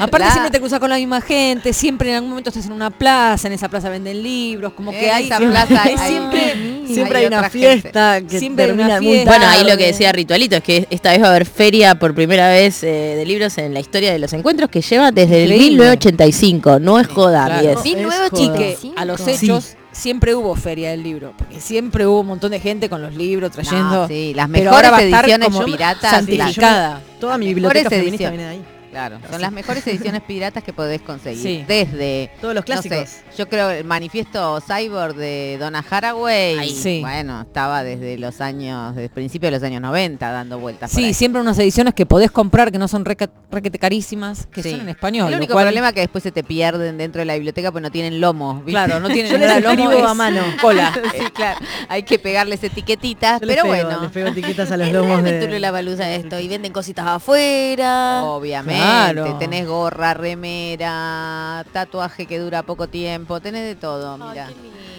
Aparte 0.00 0.26
La- 0.26 0.32
siempre 0.32 0.50
te 0.50 0.58
cruzas 0.58 0.80
con 0.80 0.90
la 0.90 0.96
misma 0.96 1.20
gente, 1.20 1.72
siempre 1.72 2.10
en 2.10 2.16
algún 2.16 2.30
momento 2.30 2.50
estás 2.50 2.66
en 2.66 2.72
una 2.72 2.90
plaza, 2.90 3.46
en 3.46 3.54
esa 3.54 3.68
plaza 3.68 3.88
venden 3.90 4.22
libros, 4.22 4.72
como 4.72 4.90
que 4.90 5.10
hay 5.10 5.26
esa 5.26 5.38
plaza 5.38 5.82
hay- 5.84 5.96
siempre 5.98 6.40
hay 6.40 6.84
siempre 6.92 7.18
hay 7.20 7.26
una 7.26 7.48
gente. 7.48 7.58
fiesta 7.80 8.20
que 8.28 8.38
Siempre 8.40 8.66
termina 8.66 8.98
fiesta. 8.98 9.30
Bueno, 9.30 9.46
ahí 9.48 9.64
lo 9.64 9.76
que 9.76 9.86
decía 9.86 10.10
Ritualito 10.12 10.56
es 10.56 10.62
que 10.62 10.86
esta 10.90 11.10
vez 11.12 11.22
va 11.22 11.26
a 11.26 11.30
haber 11.30 11.46
feria 11.46 11.94
por 11.94 12.12
primera 12.14 12.48
vez 12.48 12.82
eh, 12.82 13.14
de 13.16 13.24
libros 13.24 13.56
en 13.58 13.72
la 13.72 13.80
historia 13.80 14.12
de 14.12 14.18
los 14.18 14.32
encuentros 14.32 14.68
que 14.68 14.82
lleva 14.82 15.10
desde 15.12 15.44
el 15.44 15.52
Increíble. 15.52 15.76
1985. 15.84 16.80
No 16.80 16.98
es 16.98 17.06
joda, 17.06 17.48
Claro. 17.60 17.82
Sí. 17.82 17.94
1985. 17.94 18.94
a 18.96 19.04
los 19.04 19.26
hechos 19.26 19.76
siempre 19.92 20.34
hubo 20.34 20.54
feria 20.54 20.90
del 20.90 21.02
libro, 21.02 21.34
porque 21.36 21.60
siempre 21.60 22.06
hubo 22.06 22.20
un 22.20 22.26
montón 22.26 22.50
de 22.50 22.60
gente 22.60 22.88
con 22.88 23.02
los 23.02 23.14
libros 23.14 23.52
trayendo. 23.52 24.02
No, 24.02 24.08
sí, 24.08 24.32
las 24.34 24.48
pero 24.48 24.70
mejores 24.70 24.74
ahora 24.74 24.90
va 24.90 24.96
a 24.96 25.02
estar 25.02 25.24
ediciones 25.24 25.48
como 25.48 25.64
piratas. 25.64 26.10
santificada. 26.10 27.02
Toda 27.20 27.38
mi 27.38 27.46
biblioteca 27.46 27.90
feminista 27.90 28.30
viene 28.30 28.44
de 28.44 28.50
ahí. 28.50 28.64
Claro, 28.92 29.18
son 29.30 29.40
las 29.40 29.50
mejores 29.52 29.86
ediciones 29.86 30.20
piratas 30.22 30.62
que 30.62 30.72
podés 30.74 31.00
conseguir. 31.00 31.42
Sí. 31.42 31.64
Desde 31.66 32.30
Todos 32.42 32.54
los 32.54 32.68
no 32.68 32.82
sé, 32.82 32.88
clásicos. 32.90 33.22
yo 33.38 33.48
creo 33.48 33.70
el 33.70 33.84
manifiesto 33.84 34.60
Cyborg 34.60 35.14
de 35.16 35.56
Donna 35.58 35.82
Haraway. 35.88 36.58
Ay, 36.58 36.70
sí. 36.70 37.00
Bueno, 37.00 37.40
estaba 37.40 37.82
desde 37.84 38.18
los 38.18 38.42
años, 38.42 38.94
desde 38.94 39.08
principios 39.08 39.50
de 39.50 39.56
los 39.58 39.62
años 39.66 39.80
90 39.80 40.30
dando 40.30 40.58
vueltas. 40.58 40.90
por 40.90 41.00
Sí, 41.00 41.06
ahí. 41.06 41.14
siempre 41.14 41.40
unas 41.40 41.58
ediciones 41.58 41.94
que 41.94 42.04
podés 42.04 42.30
comprar 42.30 42.70
que 42.70 42.76
no 42.78 42.86
son 42.86 43.06
requete 43.06 43.78
carísimas, 43.78 44.46
que 44.46 44.62
Sí. 44.62 44.72
son 44.72 44.80
en 44.82 44.90
español. 44.90 45.28
El 45.32 45.38
único 45.38 45.54
cual- 45.54 45.64
problema 45.64 45.88
es 45.88 45.94
que 45.94 46.00
después 46.00 46.22
se 46.22 46.30
te 46.30 46.44
pierden 46.44 46.98
dentro 46.98 47.20
de 47.20 47.24
la 47.24 47.34
biblioteca 47.34 47.72
porque 47.72 47.82
no 47.82 47.90
tienen 47.90 48.20
lomos. 48.20 48.56
¿viste? 48.58 48.72
Claro, 48.72 49.00
no 49.00 49.08
tienen 49.08 49.32
Yo 49.32 49.38
les 49.38 49.48
lomo, 49.62 49.90
es 49.90 50.04
a 50.04 50.14
mano. 50.14 50.42
Cola. 50.60 50.92
sí, 51.18 51.30
claro. 51.32 51.58
Hay 51.88 52.02
que 52.02 52.18
pegarles 52.18 52.62
etiquetitas, 52.62 53.40
Yo 53.40 53.46
les 53.46 53.56
pero 53.56 53.70
pego, 53.70 53.86
bueno. 53.88 54.02
les 54.02 54.10
pego 54.10 54.28
etiquetas 54.28 54.70
a 54.70 54.76
los 54.76 54.92
lomos 54.92 55.22
de... 55.22 55.58
la 55.58 55.70
esto. 56.14 56.38
Y 56.38 56.48
venden 56.48 56.72
cositas 56.72 57.06
afuera. 57.06 58.24
Obviamente, 58.24 58.81
Claro. 58.82 59.38
tenés 59.38 59.66
gorra, 59.66 60.14
remera, 60.14 61.64
tatuaje 61.72 62.26
que 62.26 62.38
dura 62.38 62.62
poco 62.62 62.88
tiempo, 62.88 63.40
tenés 63.40 63.64
de 63.64 63.74
todo, 63.76 64.16
mira. 64.18 64.48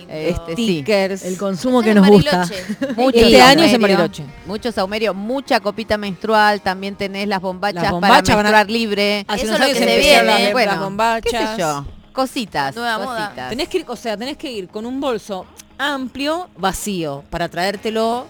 Este, 0.10 0.56
sí. 0.56 0.64
Stickers. 0.82 1.24
El 1.24 1.38
consumo 1.38 1.82
que 1.82 1.96
nos 1.96 2.08
gusta. 2.08 2.46
Mucho 2.98 3.18
Este 3.18 3.42
año 3.42 3.62
es 3.64 3.68
en 3.68 3.72
saumerio, 3.72 3.98
Bariloche. 3.98 4.26
Mucho 4.46 4.72
saumerio, 4.72 5.14
mucha 5.14 5.60
copita 5.60 5.98
menstrual, 5.98 6.62
también 6.62 6.96
tenés 6.96 7.28
las 7.28 7.42
bombachas, 7.42 7.84
Las 7.84 7.92
bombachas 7.94 8.22
para 8.22 8.36
van 8.36 8.46
a- 8.46 8.50
menstruar 8.50 8.70
libre. 8.70 9.26
Hace 9.28 9.46
Eso 9.46 9.54
es 9.54 9.60
lo 9.60 9.66
que 9.66 9.76
se 9.76 9.98
viene, 10.00 10.24
las- 10.44 10.52
bueno, 10.52 10.72
las 10.74 10.80
bombachas. 10.82 11.32
qué 11.32 11.48
sé 11.48 11.58
yo, 11.58 11.86
cositas, 12.12 12.76
Nueva 12.76 12.98
moda. 13.00 13.26
cositas. 13.28 13.50
Tenés 13.50 13.68
que 13.70 13.78
ir, 13.80 13.86
o 13.88 13.96
sea, 13.96 14.16
tenés 14.18 14.38
que 14.38 14.52
ir 14.52 14.68
con 14.68 14.86
un 14.86 15.00
bolso 15.00 15.46
amplio, 15.80 16.48
vacío, 16.58 17.24
para 17.32 17.50
traértelo 17.50 18.28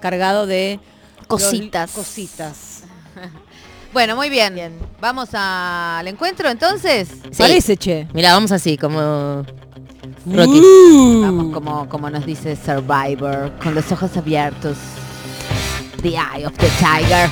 cargado 0.00 0.46
de 0.46 0.78
los- 1.18 1.26
Cositas. 1.26 1.90
Bueno, 3.94 4.16
muy 4.16 4.28
bien. 4.28 4.54
Bien. 4.54 4.72
Vamos 5.00 5.28
al 5.32 6.06
encuentro 6.08 6.50
entonces. 6.50 7.08
Parece, 7.38 7.76
che. 7.76 8.08
Mira, 8.12 8.32
vamos 8.32 8.50
así, 8.50 8.76
como... 8.76 9.46
Rocky. 10.26 10.60
Vamos 11.22 11.54
como, 11.54 11.88
como 11.88 12.10
nos 12.10 12.26
dice 12.26 12.56
Survivor, 12.56 13.52
con 13.62 13.74
los 13.74 13.92
ojos 13.92 14.16
abiertos. 14.16 14.76
The 16.02 16.08
Eye 16.08 16.44
of 16.44 16.54
the 16.58 16.68
Tiger. 16.80 17.30